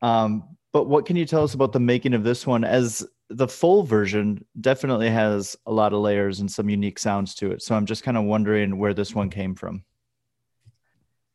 Um, 0.03 0.57
but 0.73 0.85
what 0.87 1.05
can 1.05 1.17
you 1.17 1.27
tell 1.27 1.43
us 1.43 1.55
about 1.55 1.73
the 1.73 1.81
making 1.81 2.15
of 2.15 2.23
this 2.23 2.47
one? 2.47 2.63
As 2.65 3.05
the 3.31 3.49
full 3.49 3.85
version 3.85 4.45
definitely 4.61 5.09
has 5.09 5.57
a 5.67 5.73
lot 5.73 5.93
of 5.93 6.01
layers 6.01 6.41
and 6.41 6.51
some 6.51 6.69
unique 6.69 6.99
sounds 6.99 7.35
to 7.37 7.53
it. 7.53 7.63
So 7.63 7.75
I'm 7.75 7.87
just 7.87 8.03
kind 8.03 8.17
of 8.17 8.25
wondering 8.25 8.77
where 8.77 8.93
this 8.93 9.15
one 9.15 9.31
came 9.31 9.55
from. 9.55 9.85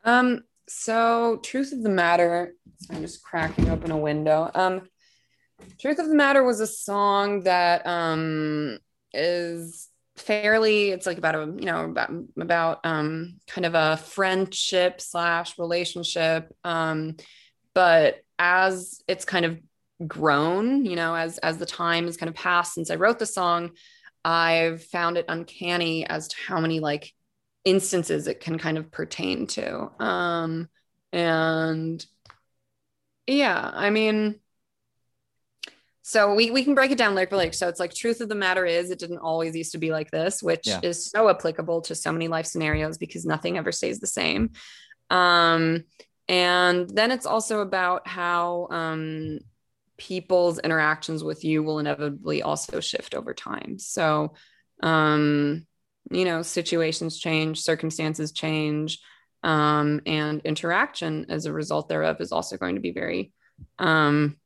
Um, 0.04 0.44
so 0.68 1.40
truth 1.42 1.72
of 1.72 1.82
the 1.82 1.90
matter, 1.90 2.54
I'm 2.92 3.02
just 3.02 3.24
cracking 3.24 3.70
open 3.70 3.92
a 3.92 3.98
window. 3.98 4.52
Um, 4.54 4.90
truth 5.80 6.00
of 6.00 6.10
the 6.10 6.16
matter 6.16 6.44
was 6.44 6.60
a 6.60 6.68
song 6.68 7.44
that 7.44 7.86
um 7.88 8.78
is 9.14 9.90
fairly 10.18 10.90
it's 10.92 11.06
like 11.06 11.18
about 11.18 11.36
a 11.36 11.46
you 11.58 11.66
know 11.66 11.86
about 11.86 12.10
about 12.40 12.86
um 12.86 13.38
kind 13.48 13.66
of 13.66 13.76
a 13.76 13.98
friendship 13.98 15.02
slash 15.02 15.58
relationship 15.60 16.54
um 16.64 17.16
but 17.74 18.22
as 18.40 19.02
it's 19.08 19.26
kind 19.26 19.46
of 19.46 19.60
grown 20.08 20.86
you 20.86 20.96
know 20.96 21.16
as 21.16 21.38
as 21.38 21.58
the 21.58 21.66
time 21.66 22.06
has 22.06 22.18
kind 22.18 22.30
of 22.30 22.36
passed 22.36 22.74
since 22.74 22.92
i 22.92 22.96
wrote 22.96 23.18
the 23.18 23.26
song 23.26 23.72
i've 24.26 24.84
found 24.84 25.18
it 25.18 25.26
uncanny 25.30 26.06
as 26.06 26.28
to 26.28 26.36
how 26.48 26.60
many 26.60 26.80
like 26.80 27.14
instances 27.64 28.28
it 28.28 28.42
can 28.42 28.58
kind 28.58 28.78
of 28.78 28.92
pertain 28.92 29.48
to 29.48 29.90
um 30.04 30.68
and 31.14 32.06
yeah 33.26 33.72
i 33.74 33.90
mean 33.90 34.36
so 36.08 36.36
we, 36.36 36.52
we 36.52 36.64
can 36.64 36.76
break 36.76 36.92
it 36.92 37.00
down 37.00 37.16
lyric 37.16 37.32
by 37.32 37.38
lyric. 37.38 37.56
So 37.56 37.68
it's 37.68 37.80
like 37.80 37.92
truth 37.92 38.22
of 38.22 38.30
the 38.30 38.36
matter 38.36 38.64
is 38.64 38.92
it 38.92 39.00
didn't 39.00 39.18
always 39.18 39.56
used 39.56 39.72
to 39.72 39.80
be 39.80 39.90
like 39.90 40.12
this, 40.12 40.44
which 40.44 40.68
Yeah. 40.68 40.80
is 40.84 41.10
so 41.10 41.30
applicable 41.30 41.82
to 41.82 41.96
so 41.96 42.12
many 42.12 42.28
life 42.28 42.46
scenarios 42.46 43.00
because 43.00 43.26
nothing 43.26 43.58
ever 43.58 43.72
stays 43.72 44.00
the 44.00 44.06
same. 44.06 44.52
Um, 45.10 45.86
and 46.28 46.88
then 46.88 47.10
it's 47.10 47.26
also 47.26 47.62
about 47.62 48.08
how 48.08 48.68
um, 48.70 49.40
people's 49.98 50.60
interactions 50.60 51.24
with 51.24 51.44
you 51.44 51.64
will 51.64 51.80
inevitably 51.80 52.42
also 52.42 52.80
shift 52.80 53.16
over 53.16 53.34
time. 53.34 53.80
So, 53.80 54.34
um, 54.84 55.66
you 56.12 56.26
know, 56.26 56.42
situations 56.42 57.20
change, 57.20 57.62
circumstances 57.62 58.32
change, 58.32 59.00
um, 59.44 60.02
and 60.06 60.42
interaction 60.44 61.28
as 61.30 61.46
a 61.46 61.54
result 61.54 61.88
thereof 61.88 62.20
is 62.20 62.32
also 62.32 62.58
going 62.58 62.76
to 62.76 62.82
be 62.82 62.92
very 62.92 63.32
um, 63.80 64.38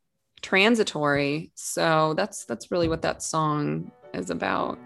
transitory. 0.42 1.52
So 1.56 2.14
that's 2.16 2.46
that's 2.46 2.72
really 2.72 2.88
what 2.88 3.02
that 3.04 3.24
song 3.24 3.92
is 4.14 4.30
about. 4.30 4.78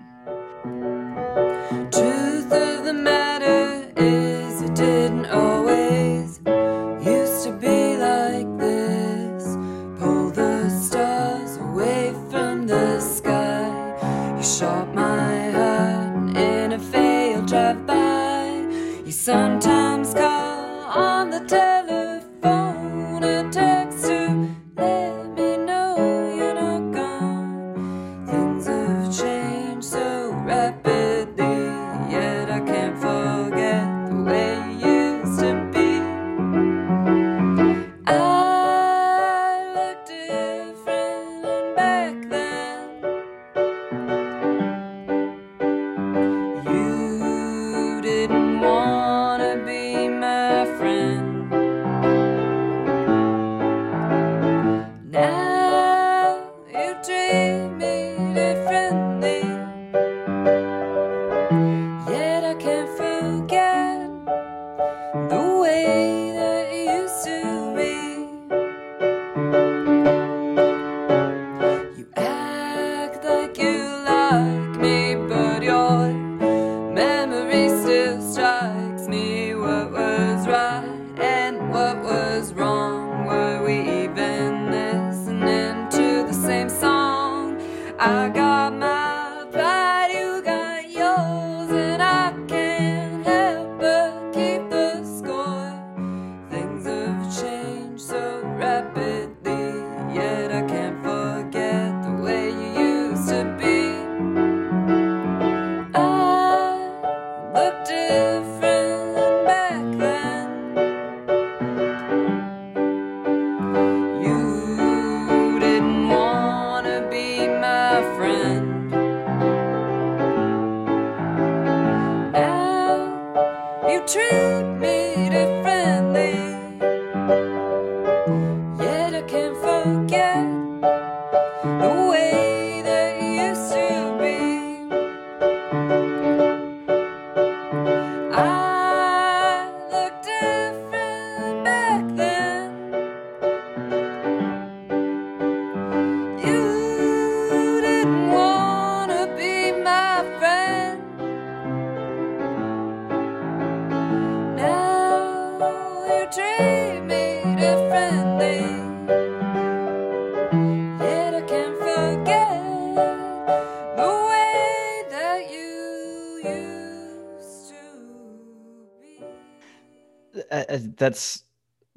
That's 170.97 171.43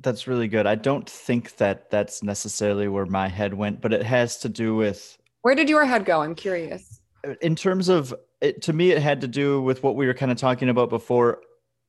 that's 0.00 0.26
really 0.26 0.46
good. 0.48 0.66
I 0.66 0.74
don't 0.74 1.09
think 1.09 1.56
that 1.56 1.90
that's 1.90 2.22
necessarily 2.22 2.87
where 2.87 3.06
my 3.06 3.28
head 3.28 3.54
went, 3.54 3.80
but 3.80 3.94
it 3.94 4.02
has 4.02 4.37
to 4.40 4.48
do 4.48 4.74
with 4.76 5.16
Where 5.42 5.54
did 5.54 5.68
your 5.70 5.85
head 5.87 6.04
go? 6.04 6.22
I'm 6.22 6.35
curious. 6.35 7.00
in 7.40 7.56
terms 7.56 7.88
of 7.88 8.14
it, 8.40 8.62
to 8.62 8.72
me 8.72 8.90
it 8.92 9.02
had 9.02 9.20
to 9.22 9.26
do 9.28 9.61
with 9.61 9.82
what 9.82 9.96
we 9.96 10.06
were 10.06 10.14
kind 10.14 10.30
of 10.30 10.38
talking 10.38 10.68
about 10.68 10.90
before 10.90 11.40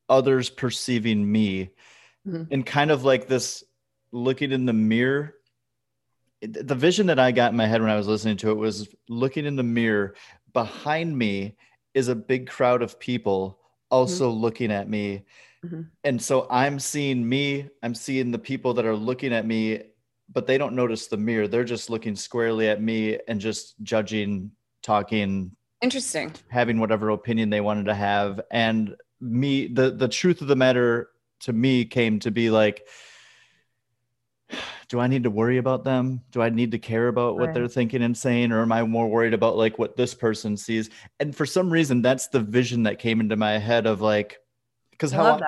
others 0.10 0.50
perceiving 0.50 1.30
me 1.32 1.70
Mhm. 2.28 2.48
and 2.52 2.66
kind 2.66 2.90
of 2.92 3.04
like 3.04 3.28
this 3.28 3.64
looking 4.12 4.52
in 4.52 4.66
the 4.66 4.74
mirror 4.74 5.36
the 6.42 6.76
vision 6.76 7.08
that 7.08 7.20
i 7.20 7.32
got 7.32 7.52
in 7.52 7.58
my 7.58 7.68
head 7.68 7.82
when 7.82 7.90
i 7.92 7.96
was 7.96 8.08
listening 8.08 8.38
to 8.38 8.50
it 8.52 8.56
was 8.58 8.88
looking 9.10 9.46
in 9.46 9.56
the 9.56 9.64
mirror 9.64 10.16
behind 10.54 11.16
me 11.18 11.56
is 11.94 12.08
a 12.08 12.16
big 12.16 12.48
crowd 12.48 12.82
of 12.82 13.00
people 13.00 13.60
also 13.92 14.30
looking 14.30 14.72
at 14.72 14.90
me 14.90 15.24
Mhm. 15.66 15.88
and 16.04 16.22
so 16.22 16.46
i'm 16.52 16.80
seeing 16.80 17.28
me 17.28 17.68
i'm 17.84 17.96
seeing 17.96 18.32
the 18.32 18.40
people 18.40 18.74
that 18.76 18.86
are 18.86 18.96
looking 18.96 19.34
at 19.34 19.46
me 19.46 19.82
but 20.32 20.46
they 20.46 20.58
don't 20.58 20.76
notice 20.76 21.08
the 21.08 21.18
mirror 21.18 21.48
they're 21.48 21.64
just 21.64 21.90
looking 21.90 22.16
squarely 22.16 22.68
at 22.70 22.82
me 22.82 23.18
and 23.28 23.42
just 23.42 23.76
judging 23.84 24.52
talking 24.84 25.52
Interesting. 25.82 26.34
having 26.50 26.80
whatever 26.80 27.10
opinion 27.10 27.50
they 27.50 27.62
wanted 27.62 27.86
to 27.86 27.94
have 27.96 28.42
and 28.52 28.96
me 29.20 29.68
the 29.68 29.92
the 29.92 30.08
truth 30.08 30.42
of 30.42 30.48
the 30.48 30.56
matter 30.56 31.10
to 31.42 31.54
me 31.54 31.86
came 31.86 32.20
to 32.20 32.30
be 32.32 32.50
like 32.52 32.88
do 34.90 35.00
i 35.00 35.08
need 35.08 35.24
to 35.24 35.30
worry 35.32 35.58
about 35.58 35.84
them 35.84 36.22
do 36.32 36.42
i 36.42 36.50
need 36.50 36.72
to 36.72 36.80
care 36.80 37.08
about 37.08 37.36
what 37.38 37.48
Right. 37.48 37.54
they're 37.56 37.68
thinking 37.68 38.04
and 38.04 38.16
saying 38.18 38.52
or 38.52 38.62
am 38.62 38.72
i 38.72 38.84
more 38.84 39.08
worried 39.10 39.34
about 39.34 39.58
like 39.58 39.78
what 39.80 39.98
this 39.98 40.14
person 40.14 40.56
sees 40.56 40.90
and 41.20 41.36
for 41.36 41.46
some 41.46 41.70
reason 41.72 42.02
that's 42.02 42.28
the 42.28 42.40
vision 42.40 42.84
that 42.84 43.00
came 43.00 43.20
into 43.20 43.36
my 43.36 43.58
head 43.58 43.86
of 43.88 44.02
like 44.02 44.38
because 44.98 45.12
how 45.12 45.40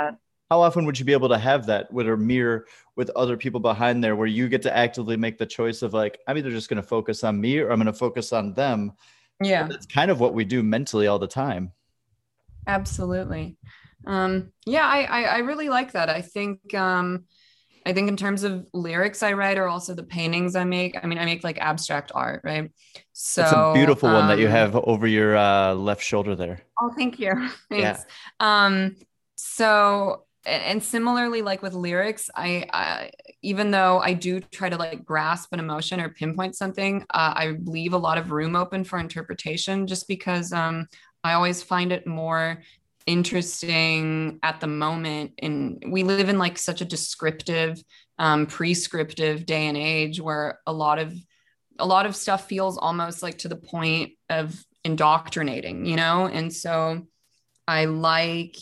how 0.50 0.62
often 0.62 0.86
would 0.86 0.98
you 0.98 1.06
be 1.06 1.14
able 1.14 1.30
to 1.30 1.38
have 1.38 1.68
that 1.68 1.92
with 1.94 2.08
a 2.08 2.18
mirror 2.18 2.66
with 2.96 3.10
other 3.12 3.38
people 3.38 3.60
behind 3.60 4.04
there 4.04 4.16
where 4.16 4.28
you 4.28 4.50
get 4.50 4.64
to 4.64 4.76
actively 4.76 5.16
make 5.18 5.38
the 5.38 5.46
choice 5.46 5.82
of 5.82 5.94
like 5.94 6.20
i'm 6.28 6.38
either 6.38 6.52
just 6.52 6.70
going 6.70 6.82
to 6.82 6.88
focus 6.88 7.24
on 7.24 7.40
me 7.40 7.60
or 7.60 7.72
i'm 7.72 7.78
going 7.78 7.86
to 7.86 7.94
focus 7.94 8.34
on 8.34 8.54
them 8.54 8.94
Yeah. 9.44 9.68
that's 9.68 9.86
kind 9.86 10.12
of 10.12 10.20
what 10.20 10.34
we 10.34 10.46
do 10.46 10.64
mentally 10.64 11.08
all 11.08 11.20
the 11.20 11.28
time 11.28 11.72
Absolutely. 12.70 13.58
Um, 14.06 14.52
yeah, 14.66 14.86
I, 14.86 15.02
I 15.04 15.22
I 15.24 15.38
really 15.40 15.70
like 15.70 15.94
that. 15.94 16.10
I 16.10 16.22
think 16.22 16.74
um 16.74 17.26
I 17.86 17.94
think 17.94 18.08
in 18.10 18.16
terms 18.16 18.44
of 18.44 18.68
lyrics 18.74 19.24
I 19.24 19.34
write 19.34 19.58
or 19.58 19.68
also 19.68 19.96
the 19.96 20.04
paintings 20.04 20.56
I 20.56 20.64
make, 20.66 20.96
I 21.02 21.08
mean 21.08 21.18
I 21.18 21.26
make 21.26 21.44
like 21.44 21.58
abstract 21.58 22.12
art, 22.14 22.42
right? 22.44 22.72
So 23.14 23.42
it's 23.42 23.52
a 23.52 23.74
beautiful 23.74 24.10
one 24.10 24.28
that 24.28 24.38
you 24.40 24.46
um, 24.46 24.52
have 24.52 24.76
over 24.76 25.08
your 25.08 25.36
uh, 25.36 25.74
left 25.74 26.04
shoulder 26.04 26.36
there 26.36 26.62
Oh, 26.82 26.94
thank 26.96 27.20
you. 27.20 27.50
Yeah. 27.72 28.02
Um, 28.40 28.96
so 29.42 30.26
and 30.46 30.82
similarly, 30.82 31.42
like 31.42 31.62
with 31.62 31.74
lyrics, 31.74 32.30
I, 32.36 32.66
I 32.74 33.12
even 33.42 33.72
though 33.72 34.00
I 34.00 34.14
do 34.14 34.40
try 34.40 34.70
to 34.70 34.78
like 34.78 35.06
grasp 35.06 35.54
an 35.54 35.60
emotion 35.60 36.00
or 36.00 36.10
pinpoint 36.10 36.56
something, 36.56 37.02
uh, 37.14 37.34
I 37.36 37.58
leave 37.64 37.94
a 37.94 37.98
lot 37.98 38.18
of 38.18 38.32
room 38.32 38.56
open 38.56 38.84
for 38.84 39.00
interpretation 39.00 39.86
just 39.86 40.08
because 40.08 40.54
um, 40.54 40.88
I 41.24 41.34
always 41.34 41.62
find 41.62 41.92
it 41.92 42.08
more 42.08 42.62
interesting 43.06 44.40
at 44.44 44.60
the 44.60 44.68
moment. 44.68 45.34
And 45.40 45.84
we 45.88 46.04
live 46.04 46.30
in 46.30 46.38
like 46.38 46.58
such 46.58 46.82
a 46.82 46.86
descriptive, 46.86 47.82
um, 48.18 48.46
prescriptive 48.46 49.46
day 49.46 49.68
and 49.68 49.78
age 49.78 50.22
where 50.22 50.60
a 50.66 50.74
lot 50.74 51.00
of 51.00 51.14
a 51.78 51.86
lot 51.86 52.06
of 52.06 52.16
stuff 52.16 52.48
feels 52.48 52.78
almost 52.78 53.24
like 53.24 53.38
to 53.40 53.48
the 53.48 53.56
point 53.56 54.14
of 54.30 54.66
indoctrinating, 54.84 55.86
you 55.86 55.96
know? 55.96 56.28
And 56.28 56.52
so 56.54 57.08
I 57.68 57.86
like 57.86 58.56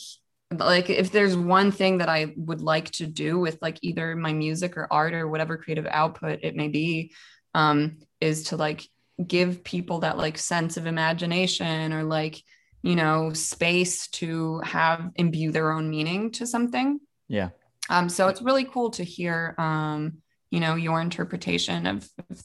like 0.52 0.90
if 0.90 1.12
there's 1.12 1.36
one 1.36 1.72
thing 1.72 1.98
that 1.98 2.10
I 2.10 2.34
would 2.38 2.62
like 2.62 2.92
to 2.92 3.08
do 3.08 3.38
with 3.40 3.58
like 3.62 3.80
either 3.82 4.16
my 4.16 4.32
music 4.32 4.78
or 4.78 4.88
art 4.92 5.14
or 5.14 5.28
whatever 5.28 5.58
creative 5.58 5.88
output 5.90 6.40
it 6.44 6.56
may 6.56 6.70
be 6.70 7.12
um 7.54 7.98
is 8.22 8.44
to 8.46 8.58
like 8.58 8.88
give 9.26 9.64
people 9.64 10.00
that 10.00 10.18
like 10.18 10.38
sense 10.38 10.78
of 10.78 10.86
imagination 10.86 11.92
or 11.92 12.04
like 12.04 12.42
you 12.82 12.96
know 12.96 13.34
space 13.34 14.08
to 14.08 14.60
have 14.60 15.12
imbue 15.16 15.52
their 15.52 15.72
own 15.72 15.90
meaning 15.90 16.32
to 16.32 16.48
something. 16.48 17.00
Yeah. 17.28 17.50
Um 17.90 18.08
so 18.08 18.28
it's 18.28 18.42
really 18.42 18.64
cool 18.64 18.92
to 18.92 19.04
hear 19.04 19.54
um 19.58 20.20
you 20.50 20.62
know 20.62 20.76
your 20.76 21.02
interpretation 21.02 21.88
of 21.88 22.10
of, 22.30 22.44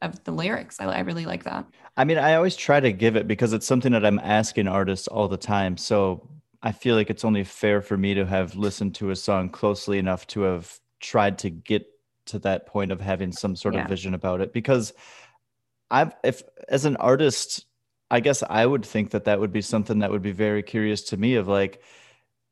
of 0.00 0.24
the 0.24 0.32
lyrics. 0.32 0.80
I, 0.80 0.84
I 0.86 1.00
really 1.00 1.26
like 1.26 1.44
that. 1.44 1.66
I 1.98 2.04
mean 2.04 2.16
i 2.16 2.36
always 2.36 2.56
try 2.56 2.80
to 2.80 2.92
give 2.92 3.16
it 3.16 3.28
because 3.28 3.52
it's 3.52 3.66
something 3.66 3.92
that 3.92 4.06
i'm 4.06 4.18
asking 4.20 4.68
artists 4.68 5.06
all 5.06 5.28
the 5.28 5.36
time. 5.36 5.76
So 5.76 6.30
i 6.62 6.72
feel 6.72 6.94
like 6.96 7.10
it's 7.10 7.24
only 7.24 7.44
fair 7.44 7.80
for 7.82 7.96
me 7.96 8.14
to 8.14 8.24
have 8.26 8.54
listened 8.54 8.94
to 8.94 9.10
a 9.10 9.16
song 9.16 9.48
closely 9.48 9.98
enough 9.98 10.26
to 10.26 10.42
have 10.42 10.78
tried 11.00 11.38
to 11.38 11.50
get 11.50 11.86
to 12.26 12.38
that 12.38 12.66
point 12.66 12.92
of 12.92 13.00
having 13.00 13.32
some 13.32 13.56
sort 13.56 13.74
Yeah. 13.74 13.82
of 13.82 13.88
vision 13.88 14.14
about 14.14 14.40
it. 14.40 14.52
Because 14.52 14.92
i've 15.90 16.14
if 16.24 16.42
as 16.68 16.84
an 16.84 16.96
artist 16.96 17.66
i 18.10 18.20
guess 18.20 18.42
i 18.48 18.64
would 18.64 18.84
think 18.84 19.10
that 19.10 19.24
that 19.24 19.40
would 19.40 19.52
be 19.52 19.60
something 19.60 19.98
that 19.98 20.10
would 20.10 20.22
be 20.22 20.32
very 20.32 20.62
curious 20.62 21.02
to 21.02 21.16
me 21.16 21.34
of 21.34 21.48
like 21.48 21.82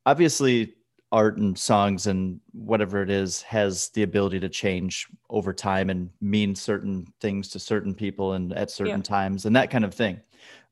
obviously 0.05 0.75
art 1.13 1.39
and 1.39 1.59
songs 1.59 2.07
and 2.07 2.41
whatever 2.53 3.03
it 3.03 3.11
is 3.11 3.43
has 3.43 3.89
the 3.91 4.03
ability 4.03 4.39
to 4.41 4.49
change 4.49 5.09
over 5.29 5.53
time 5.53 5.91
and 5.91 6.11
mean 6.21 6.55
certain 6.55 7.07
things 7.21 7.49
to 7.49 7.59
certain 7.59 7.95
people 7.95 8.35
and 8.35 8.53
at 8.53 8.71
certain 8.71 9.03
times 9.03 9.45
and 9.47 9.57
that 9.57 9.71
kind 9.71 9.85
of 9.85 9.93
thing. 9.95 10.21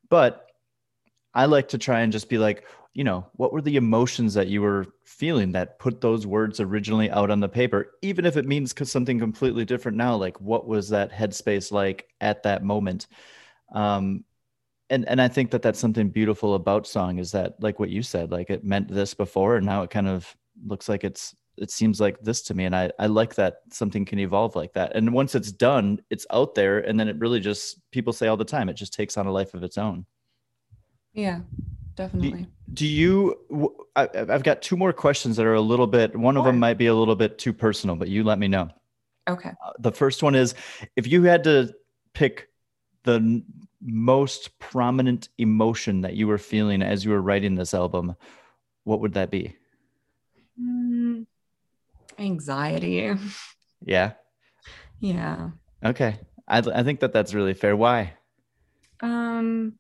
But 0.08 0.46
i 1.34 1.44
like 1.46 1.68
to 1.68 1.78
try 1.78 2.00
and 2.00 2.12
just 2.12 2.28
be 2.28 2.38
like 2.38 2.64
you 2.94 3.04
know 3.04 3.26
what 3.34 3.52
were 3.52 3.62
the 3.62 3.76
emotions 3.76 4.34
that 4.34 4.48
you 4.48 4.60
were 4.62 4.86
feeling 5.04 5.52
that 5.52 5.78
put 5.78 6.00
those 6.00 6.26
words 6.26 6.60
originally 6.60 7.10
out 7.10 7.30
on 7.30 7.40
the 7.40 7.48
paper? 7.48 7.92
Even 8.02 8.26
if 8.26 8.36
it 8.36 8.46
means 8.46 8.74
something 8.90 9.18
completely 9.18 9.64
different 9.64 9.96
now 9.96 10.16
like 10.16 10.40
what 10.40 10.66
was 10.66 10.88
that 10.88 11.12
headspace 11.12 11.70
like 11.72 12.08
at 12.20 12.42
that 12.42 12.64
moment? 12.64 13.06
Um 13.72 14.24
and 14.90 15.06
and 15.08 15.20
i 15.20 15.28
think 15.28 15.50
that 15.50 15.62
that's 15.62 15.78
something 15.78 16.08
beautiful 16.08 16.54
about 16.54 16.86
song 16.86 17.18
is 17.18 17.30
that 17.30 17.54
like 17.60 17.78
what 17.78 17.90
you 17.90 18.02
said 18.02 18.30
like 18.30 18.48
it 18.48 18.64
meant 18.64 18.88
this 18.88 19.12
before 19.12 19.56
and 19.56 19.66
now 19.66 19.82
it 19.82 19.90
kind 19.90 20.08
of 20.08 20.34
looks 20.66 20.88
like 20.88 21.04
it's 21.04 21.34
it 21.56 21.70
seems 21.70 22.00
like 22.00 22.20
this 22.20 22.42
to 22.42 22.54
me 22.54 22.64
and 22.64 22.74
i 22.74 22.90
i 22.98 23.06
like 23.06 23.34
that 23.34 23.56
something 23.70 24.04
can 24.04 24.18
evolve 24.18 24.54
like 24.56 24.72
that. 24.72 24.94
And 24.94 25.12
once 25.12 25.34
it's 25.34 25.52
done 25.52 26.00
it's 26.10 26.26
out 26.32 26.54
there 26.54 26.78
and 26.78 26.98
then 26.98 27.08
it 27.08 27.18
really 27.18 27.40
just 27.40 27.80
people 27.90 28.12
say 28.12 28.28
all 28.28 28.36
the 28.36 28.44
time 28.44 28.68
it 28.68 28.74
just 28.74 28.92
takes 28.94 29.16
on 29.16 29.26
a 29.26 29.32
life 29.32 29.54
of 29.54 29.62
its 29.62 29.78
own. 29.78 30.06
Yeah, 31.12 31.40
definitely. 31.98 32.46
Do 32.72 32.86
you? 32.86 33.74
I've 33.96 34.44
got 34.44 34.62
two 34.62 34.76
more 34.76 34.92
questions 34.92 35.36
that 35.36 35.44
are 35.44 35.54
a 35.54 35.60
little 35.60 35.86
bit. 35.86 36.16
One 36.16 36.36
of 36.36 36.44
them 36.44 36.58
might 36.58 36.78
be 36.78 36.86
a 36.86 36.94
little 36.94 37.16
bit 37.16 37.38
too 37.38 37.52
personal, 37.52 37.96
but 37.96 38.08
you 38.08 38.24
let 38.24 38.38
me 38.38 38.48
know. 38.48 38.70
Okay. 39.28 39.50
Uh, 39.50 39.72
the 39.78 39.92
first 39.92 40.22
one 40.22 40.34
is 40.34 40.54
if 40.96 41.06
you 41.06 41.24
had 41.24 41.44
to 41.44 41.74
pick 42.14 42.48
the 43.02 43.42
most 43.82 44.58
prominent 44.58 45.28
emotion 45.38 46.00
that 46.02 46.14
you 46.14 46.26
were 46.26 46.38
feeling 46.38 46.82
as 46.82 47.04
you 47.04 47.10
were 47.10 47.20
writing 47.20 47.56
this 47.56 47.74
album, 47.74 48.14
what 48.84 49.00
would 49.00 49.14
that 49.14 49.30
be? 49.30 49.56
Mm, 50.60 51.26
anxiety. 52.18 53.14
Yeah. 53.84 54.12
Yeah. 55.00 55.50
Okay. 55.84 56.20
I, 56.46 56.58
I 56.58 56.82
think 56.82 57.00
that 57.00 57.12
that's 57.12 57.34
really 57.34 57.54
fair. 57.54 57.76
Why? 57.76 58.14
Um, 59.00 59.74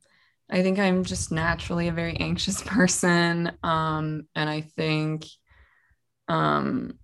I 0.50 0.62
think 0.62 0.78
I'm 0.78 1.04
just 1.04 1.30
naturally 1.30 1.88
a 1.88 1.92
very 1.92 2.16
anxious 2.16 2.62
person. 2.66 3.52
Um, 3.62 4.26
and 4.34 4.48
I 4.48 4.62
think, 4.62 5.26
um, 6.28 6.98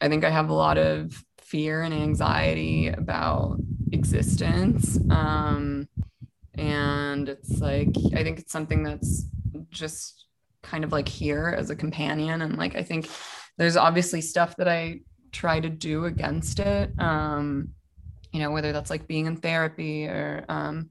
I 0.00 0.08
think 0.08 0.24
I 0.24 0.30
have 0.30 0.50
a 0.50 0.54
lot 0.54 0.78
of 0.78 1.12
fear 1.38 1.82
and 1.82 1.94
anxiety 1.94 2.88
about 2.88 3.58
existence. 3.92 4.98
Um, 5.10 5.88
and 6.54 7.28
it's 7.28 7.60
like, 7.60 7.88
I 8.14 8.22
think 8.22 8.38
it's 8.38 8.52
something 8.52 8.82
that's 8.82 9.24
just 9.70 10.26
kind 10.62 10.84
of 10.84 10.92
like 10.92 11.08
here 11.08 11.54
as 11.56 11.70
a 11.70 11.76
companion. 11.76 12.42
And 12.42 12.58
like, 12.58 12.74
I 12.74 12.82
think 12.82 13.08
there's 13.56 13.76
obviously 13.76 14.20
stuff 14.20 14.56
that 14.56 14.68
I 14.68 15.00
try 15.32 15.60
to 15.60 15.68
do 15.68 16.04
against 16.04 16.58
it. 16.58 16.90
Um, 16.98 17.70
you 18.32 18.40
know, 18.40 18.50
whether 18.50 18.72
that's 18.72 18.90
like 18.90 19.06
being 19.06 19.26
in 19.26 19.36
therapy 19.36 20.06
or, 20.06 20.44
um, 20.48 20.90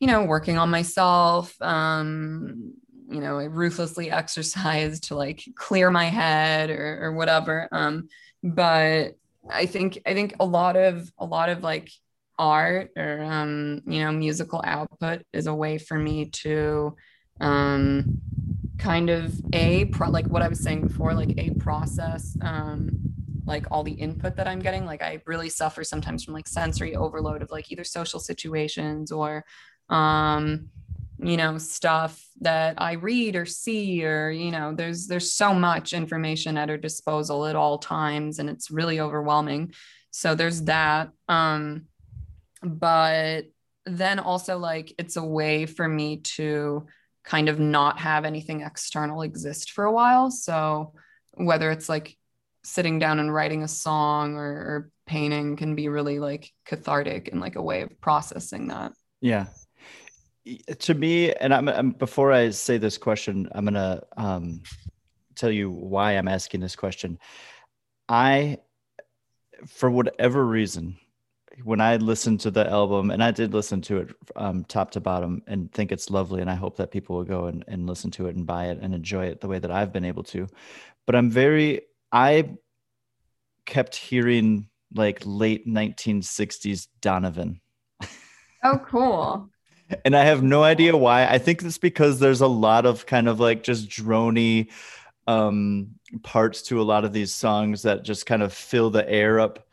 you 0.00 0.06
know, 0.06 0.24
working 0.24 0.58
on 0.58 0.70
myself. 0.70 1.54
Um, 1.60 2.74
you 3.08 3.20
know, 3.20 3.38
I 3.38 3.44
ruthlessly 3.44 4.10
exercise 4.10 5.00
to 5.00 5.14
like 5.14 5.44
clear 5.54 5.90
my 5.90 6.06
head 6.06 6.70
or, 6.70 7.06
or 7.06 7.12
whatever. 7.12 7.68
Um, 7.72 8.08
but 8.42 9.14
I 9.48 9.66
think 9.66 9.98
I 10.06 10.14
think 10.14 10.34
a 10.40 10.44
lot 10.44 10.76
of 10.76 11.10
a 11.18 11.24
lot 11.24 11.48
of 11.48 11.62
like 11.62 11.90
art 12.38 12.90
or 12.96 13.22
um, 13.22 13.82
you 13.86 14.02
know, 14.02 14.12
musical 14.12 14.62
output 14.64 15.22
is 15.32 15.46
a 15.46 15.54
way 15.54 15.78
for 15.78 15.98
me 15.98 16.26
to 16.26 16.96
um 17.40 18.20
kind 18.78 19.10
of 19.10 19.34
a 19.52 19.86
pro- 19.86 20.10
like 20.10 20.26
what 20.26 20.42
I 20.42 20.48
was 20.48 20.60
saying 20.60 20.82
before, 20.82 21.14
like 21.14 21.34
a 21.38 21.50
process 21.54 22.36
um 22.42 23.04
like 23.46 23.66
all 23.70 23.82
the 23.82 23.92
input 23.92 24.36
that 24.36 24.48
I'm 24.48 24.60
getting. 24.60 24.86
Like 24.86 25.02
I 25.02 25.20
really 25.26 25.48
suffer 25.48 25.84
sometimes 25.84 26.24
from 26.24 26.34
like 26.34 26.48
sensory 26.48 26.96
overload 26.96 27.42
of 27.42 27.50
like 27.50 27.70
either 27.70 27.84
social 27.84 28.18
situations 28.18 29.12
or 29.12 29.44
um 29.90 30.68
you 31.18 31.36
know 31.36 31.58
stuff 31.58 32.22
that 32.40 32.80
I 32.80 32.92
read 32.92 33.36
or 33.36 33.46
see 33.46 34.04
or 34.04 34.30
you 34.30 34.50
know 34.50 34.74
there's 34.74 35.06
there's 35.06 35.32
so 35.32 35.54
much 35.54 35.92
information 35.92 36.56
at 36.56 36.70
our 36.70 36.76
disposal 36.76 37.46
at 37.46 37.56
all 37.56 37.78
times 37.78 38.38
and 38.38 38.50
it's 38.50 38.70
really 38.70 39.00
overwhelming. 39.00 39.72
So 40.10 40.34
there's 40.34 40.62
that 40.62 41.10
um 41.28 41.86
but 42.62 43.44
then 43.86 44.18
also 44.18 44.58
like 44.58 44.92
it's 44.98 45.16
a 45.16 45.24
way 45.24 45.66
for 45.66 45.86
me 45.86 46.18
to 46.18 46.86
kind 47.24 47.48
of 47.48 47.58
not 47.58 47.98
have 47.98 48.24
anything 48.24 48.60
external 48.60 49.22
exist 49.22 49.72
for 49.72 49.84
a 49.84 49.92
while. 49.92 50.30
So 50.30 50.92
whether 51.32 51.70
it's 51.70 51.88
like 51.88 52.16
sitting 52.64 52.98
down 52.98 53.18
and 53.18 53.32
writing 53.32 53.62
a 53.62 53.68
song 53.68 54.36
or, 54.36 54.42
or 54.42 54.90
painting 55.06 55.56
can 55.56 55.74
be 55.74 55.88
really 55.88 56.18
like 56.18 56.50
cathartic 56.64 57.28
and 57.28 57.40
like 57.40 57.56
a 57.56 57.62
way 57.62 57.82
of 57.82 58.00
processing 58.00 58.68
that. 58.68 58.92
Yeah. 59.20 59.46
To 60.78 60.94
me, 60.94 61.32
and 61.32 61.54
I'm, 61.54 61.68
I'm 61.68 61.90
before 61.92 62.32
I 62.32 62.50
say 62.50 62.76
this 62.76 62.98
question, 62.98 63.48
I'm 63.52 63.64
gonna 63.64 64.02
um, 64.16 64.62
tell 65.34 65.50
you 65.50 65.70
why 65.70 66.12
I'm 66.12 66.28
asking 66.28 66.60
this 66.60 66.76
question. 66.76 67.18
I, 68.08 68.58
for 69.66 69.90
whatever 69.90 70.44
reason, 70.44 70.98
when 71.62 71.80
I 71.80 71.96
listened 71.96 72.40
to 72.40 72.50
the 72.50 72.68
album, 72.68 73.10
and 73.10 73.22
I 73.22 73.30
did 73.30 73.54
listen 73.54 73.80
to 73.82 73.98
it 73.98 74.16
um, 74.36 74.64
top 74.64 74.90
to 74.92 75.00
bottom, 75.00 75.42
and 75.46 75.72
think 75.72 75.92
it's 75.92 76.10
lovely, 76.10 76.40
and 76.40 76.50
I 76.50 76.54
hope 76.54 76.76
that 76.76 76.90
people 76.90 77.16
will 77.16 77.24
go 77.24 77.46
and, 77.46 77.64
and 77.68 77.86
listen 77.86 78.10
to 78.12 78.26
it 78.26 78.36
and 78.36 78.46
buy 78.46 78.66
it 78.66 78.78
and 78.82 78.94
enjoy 78.94 79.26
it 79.26 79.40
the 79.40 79.48
way 79.48 79.58
that 79.58 79.70
I've 79.70 79.92
been 79.92 80.04
able 80.04 80.24
to. 80.24 80.46
But 81.06 81.14
I'm 81.14 81.30
very, 81.30 81.82
I 82.12 82.56
kept 83.66 83.96
hearing 83.96 84.68
like 84.94 85.22
late 85.24 85.66
1960s 85.66 86.88
Donovan. 87.00 87.60
Oh, 88.62 88.78
cool. 88.78 89.50
And 90.04 90.16
I 90.16 90.24
have 90.24 90.42
no 90.42 90.62
idea 90.62 90.96
why. 90.96 91.26
I 91.26 91.38
think 91.38 91.62
it's 91.62 91.78
because 91.78 92.18
there's 92.18 92.40
a 92.40 92.46
lot 92.46 92.86
of 92.86 93.06
kind 93.06 93.28
of 93.28 93.40
like 93.40 93.62
just 93.62 93.88
drony 93.88 94.70
um 95.26 95.88
parts 96.22 96.62
to 96.62 96.80
a 96.80 96.84
lot 96.84 97.04
of 97.04 97.12
these 97.12 97.34
songs 97.34 97.82
that 97.82 98.04
just 98.04 98.26
kind 98.26 98.42
of 98.42 98.52
fill 98.52 98.90
the 98.90 99.08
air 99.08 99.40
up 99.40 99.66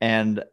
and 0.00 0.44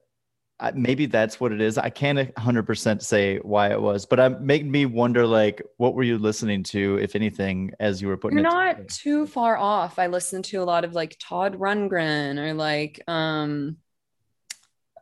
I, 0.60 0.72
maybe 0.72 1.08
that's 1.08 1.40
what 1.40 1.52
it 1.52 1.62
is. 1.62 1.78
I 1.78 1.90
can't 1.90 2.18
100% 2.20 3.04
say 3.04 3.40
why 3.40 3.72
it 3.72 3.82
was, 3.82 4.06
but 4.06 4.20
it 4.20 4.42
made 4.42 4.66
me 4.66 4.86
wonder 4.86 5.28
like 5.28 5.62
what 5.78 5.96
were 5.96 6.04
you 6.04 6.18
listening 6.20 6.64
to 6.66 6.98
if 7.02 7.16
anything 7.16 7.74
as 7.80 8.02
you 8.02 8.08
were 8.10 8.18
putting 8.18 8.38
You're 8.38 8.42
it 8.42 8.50
not 8.50 8.78
together? 8.78 8.90
too 8.90 9.28
far 9.28 9.56
off. 9.58 10.00
I 10.00 10.08
listened 10.08 10.46
to 10.46 10.58
a 10.62 10.66
lot 10.66 10.84
of 10.84 10.94
like 10.94 11.18
Todd 11.20 11.56
Rundgren 11.60 12.40
or 12.40 12.54
like 12.54 13.02
um 13.08 13.78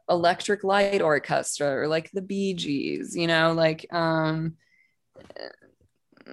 Electric 0.10 0.64
Light 0.64 1.02
Orchestra 1.02 1.68
or 1.68 1.88
like 1.88 2.12
the 2.12 2.22
Bee 2.22 2.54
Gees, 2.54 3.16
you 3.16 3.28
know, 3.28 3.54
like 3.54 3.86
um 3.94 4.56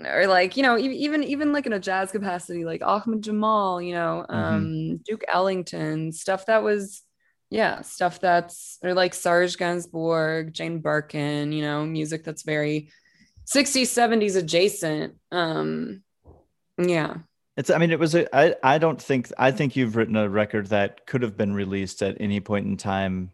or 0.05 0.27
like 0.27 0.57
you 0.57 0.63
know 0.63 0.79
even 0.79 1.25
even 1.25 1.53
like 1.53 1.67
in 1.67 1.73
a 1.73 1.81
jazz 1.81 2.13
capacity 2.13 2.65
like 2.65 2.83
Ahmad 2.83 3.23
Jamal, 3.23 3.81
you 3.81 3.95
know, 3.95 4.27
um 4.29 4.99
Duke 4.99 5.25
Ellington, 5.29 6.13
stuff 6.13 6.47
that 6.47 6.63
was 6.63 7.03
yeah, 7.51 7.83
stuff 7.83 8.21
that's 8.21 8.79
or 8.83 8.95
like 8.95 9.15
Serge 9.15 9.57
Gainsbourg, 9.57 10.53
Jane 10.53 10.79
Birkin, 10.81 11.53
you 11.53 11.63
know, 11.63 11.85
music 11.85 12.25
that's 12.25 12.43
very 12.43 12.91
60s 13.47 13.83
70s 13.83 14.37
adjacent. 14.37 15.15
Um 15.31 16.03
yeah. 16.79 17.19
It's 17.57 17.71
I 17.71 17.79
mean 17.79 17.91
it 17.91 17.99
was 17.99 18.15
a 18.15 18.35
I 18.35 18.55
I 18.63 18.79
don't 18.79 19.01
think 19.01 19.31
I 19.39 19.53
think 19.53 19.77
you've 19.77 19.95
written 19.95 20.17
a 20.17 20.29
record 20.29 20.69
that 20.69 21.07
could 21.07 21.23
have 21.23 21.37
been 21.37 21.55
released 21.55 22.03
at 22.03 22.17
any 22.21 22.41
point 22.41 22.67
in 22.67 22.77
time 22.77 23.31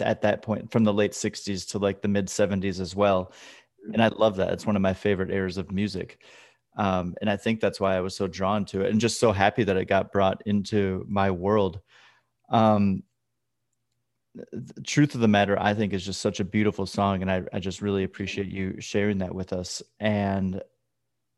at 0.00 0.22
that 0.22 0.42
point 0.42 0.70
from 0.70 0.84
the 0.84 0.92
late 0.92 1.12
60s 1.12 1.68
to 1.70 1.78
like 1.78 2.02
the 2.02 2.08
mid 2.08 2.26
70s 2.26 2.80
as 2.80 2.94
well. 2.94 3.32
And 3.92 4.02
I 4.02 4.08
love 4.08 4.36
that. 4.36 4.52
It's 4.52 4.66
one 4.66 4.76
of 4.76 4.82
my 4.82 4.94
favorite 4.94 5.30
eras 5.30 5.56
of 5.56 5.70
music. 5.70 6.22
Um, 6.76 7.14
and 7.20 7.28
I 7.28 7.36
think 7.36 7.60
that's 7.60 7.80
why 7.80 7.96
I 7.96 8.00
was 8.00 8.14
so 8.14 8.26
drawn 8.26 8.64
to 8.66 8.82
it 8.82 8.90
and 8.90 9.00
just 9.00 9.18
so 9.18 9.32
happy 9.32 9.64
that 9.64 9.76
it 9.76 9.86
got 9.86 10.12
brought 10.12 10.42
into 10.46 11.04
my 11.08 11.30
world. 11.30 11.80
Um, 12.50 13.02
the 14.52 14.82
truth 14.82 15.14
of 15.14 15.20
the 15.20 15.28
matter, 15.28 15.58
I 15.60 15.74
think, 15.74 15.92
is 15.92 16.04
just 16.04 16.20
such 16.20 16.40
a 16.40 16.44
beautiful 16.44 16.86
song. 16.86 17.22
And 17.22 17.30
I, 17.30 17.42
I 17.52 17.58
just 17.58 17.82
really 17.82 18.04
appreciate 18.04 18.46
you 18.46 18.80
sharing 18.80 19.18
that 19.18 19.34
with 19.34 19.52
us. 19.52 19.82
And 19.98 20.62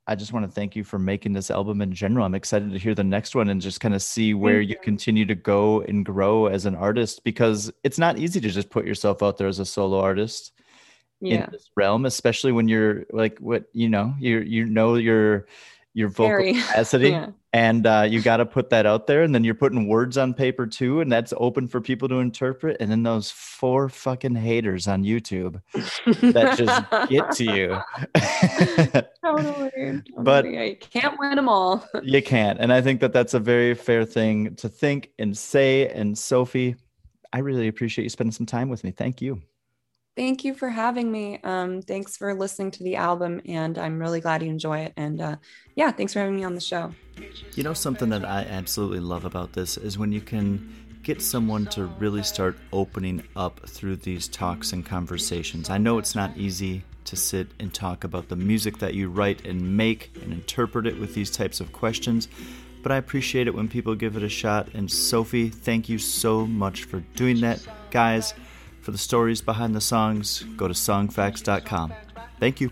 I 0.07 0.17
just 0.17 0.33
want 0.33 0.45
to 0.45 0.51
thank 0.51 0.75
you 0.75 0.83
for 0.83 0.99
making 0.99 1.33
this 1.33 1.51
album 1.51 1.81
in 1.81 1.93
general. 1.93 2.27
I'm 2.27 2.35
excited 2.35 2.73
to 2.73 2.79
hear 2.79 2.95
the 2.95 3.05
next 3.05 3.37
one 3.37 3.49
and 3.49 3.61
just 3.61 3.81
kind 3.81 3.95
of 3.95 4.03
see 4.03 4.35
where 4.35 4.61
you 4.61 4.77
continue 4.83 5.25
to 5.27 5.37
go 5.37 5.83
and 5.83 6.05
grow 6.05 6.47
as 6.47 6.67
an 6.67 6.75
artist 6.75 7.23
because 7.23 7.73
it's 7.85 7.99
not 7.99 8.19
easy 8.19 8.41
to 8.41 8.51
just 8.51 8.69
put 8.69 8.85
yourself 8.85 9.23
out 9.23 9.39
there 9.39 9.47
as 9.47 9.61
a 9.61 9.65
solo 9.67 10.01
artist 10.01 10.53
Yeah. 11.21 11.45
in 11.45 11.51
this 11.53 11.71
realm, 11.77 12.05
especially 12.05 12.51
when 12.51 12.67
you're 12.67 13.05
like 13.13 13.39
what 13.39 13.67
you 13.73 13.89
know, 13.89 14.13
you 14.19 14.41
you 14.41 14.65
know 14.67 14.97
your 14.97 15.47
your 15.95 16.09
vocal 16.09 16.27
Very. 16.29 16.55
capacity 16.61 17.11
Yeah. 17.11 17.31
And 17.53 17.87
uh, 17.87 18.07
you 18.09 18.23
got 18.23 18.39
to 18.39 18.47
put 18.47 18.71
that 18.71 18.87
out 18.87 19.07
there 19.07 19.23
and 19.23 19.35
then 19.35 19.45
you're 19.45 19.55
putting 19.55 19.87
words 19.87 20.17
on 20.17 20.33
paper 20.33 20.67
too 20.67 21.01
and 21.01 21.13
that's 21.13 21.35
open 21.37 21.69
for 21.69 21.81
people 21.81 22.09
to 22.09 22.17
interpret 22.17 22.77
and 22.81 22.91
then 22.91 23.03
those 23.03 23.31
four 23.31 23.89
fucking 23.89 24.35
haters 24.35 24.89
on 24.89 25.05
youtube 25.05 25.61
that 26.33 26.57
just 26.57 27.11
get 27.11 27.31
to 27.33 27.45
you 27.45 29.03
totally, 29.25 30.03
But-. 30.19 30.47
I 30.47 30.77
can't 30.81 31.19
win 31.19 31.37
them 31.37 31.49
all. 31.49 31.87
you 32.03 32.23
can't 32.23 32.59
and 32.59 32.73
i 32.73 32.81
think 32.81 33.01
that 33.01 33.13
that's 33.13 33.35
a 33.35 33.41
very 33.41 33.75
fair 33.75 34.05
thing 34.05 34.55
to 34.57 34.69
think 34.69 35.11
and 35.19 35.37
say 35.37 35.89
and 35.89 36.17
sophie 36.17 36.77
i 37.33 37.39
really 37.39 37.69
appreciate 37.69 38.05
you 38.05 38.11
spending 38.11 38.33
some 38.33 38.47
time 38.47 38.69
with 38.69 38.85
me 38.85 38.91
thank 38.91 39.21
you 39.21 39.41
Thank 40.15 40.45
you 40.45 40.53
for 40.53 40.69
having 40.69 41.11
me. 41.11 41.41
Um, 41.43 41.81
thanks 41.81 42.19
for 42.19 42.35
listening 42.35 42.71
to 42.73 42.85
the 42.85 42.97
album, 42.97 43.41
and 43.47 43.79
I'm 43.79 43.99
really 43.99 44.21
glad 44.21 44.43
you 44.43 44.51
enjoy 44.51 44.81
it. 44.81 44.93
And 44.97 45.21
uh, 45.21 45.37
yeah, 45.75 45.91
thanks 45.91 46.13
for 46.13 46.19
having 46.19 46.37
me 46.37 46.45
on 46.45 46.55
the 46.55 46.61
show. 46.61 46.95
You 47.55 47.63
know, 47.63 47.73
something 47.73 48.11
that 48.11 48.25
I 48.25 48.43
absolutely 48.43 49.01
love 49.01 49.25
about 49.25 49.55
this 49.55 49.79
is 49.79 49.99
when 49.99 50.13
you 50.13 50.21
can 50.21 50.71
get 51.03 51.23
someone 51.23 51.67
to 51.67 51.87
really 51.87 52.23
start 52.23 52.59
opening 52.73 53.23
up 53.37 53.67
through 53.67 53.97
these 53.97 54.29
talks 54.29 54.73
and 54.73 54.85
conversations. 54.85 55.71
I 55.71 55.79
know 55.79 55.99
it's 55.99 56.15
not 56.15 56.37
easy 56.37 56.85
to 57.05 57.17
sit 57.17 57.49
and 57.59 57.73
talk 57.73 58.05
about 58.05 58.29
the 58.29 58.37
music 58.37 58.79
that 58.79 58.95
you 58.95 59.09
write 59.09 59.47
and 59.47 59.77
make 59.77 60.11
and 60.23 60.33
interpret 60.33 60.87
it 60.87 61.01
with 61.01 61.15
these 61.15 61.31
types 61.31 61.61
of 61.61 61.73
questions, 61.73 62.29
but 62.83 62.93
I 62.93 62.97
appreciate 62.97 63.47
it 63.47 63.55
when 63.55 63.69
people 63.69 63.95
give 63.95 64.17
it 64.17 64.23
a 64.23 64.29
shot. 64.29 64.69
And 64.75 64.91
Sophie, 64.91 65.49
thank 65.49 65.89
you 65.89 65.99
so 65.99 66.47
much 66.47 66.85
for 66.85 67.01
doing 67.17 67.41
that. 67.41 67.61
Guys, 67.91 68.35
for 68.83 68.91
the 68.91 68.99
stories 68.99 69.41
behind 69.41 69.75
the 69.75 69.81
songs, 69.81 70.43
go 70.57 70.67
to 70.67 70.75
songfacts.com. 70.75 71.95
Thank 72.41 72.61
you. 72.61 72.71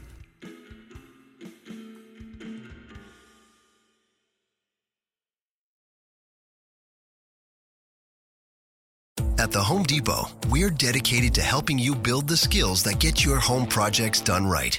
At 9.38 9.52
the 9.52 9.62
Home 9.62 9.84
Depot, 9.84 10.28
we're 10.50 10.68
dedicated 10.68 11.32
to 11.34 11.40
helping 11.40 11.78
you 11.78 11.94
build 11.94 12.28
the 12.28 12.36
skills 12.36 12.82
that 12.82 12.98
get 12.98 13.24
your 13.24 13.38
home 13.38 13.66
projects 13.66 14.20
done 14.20 14.46
right. 14.46 14.78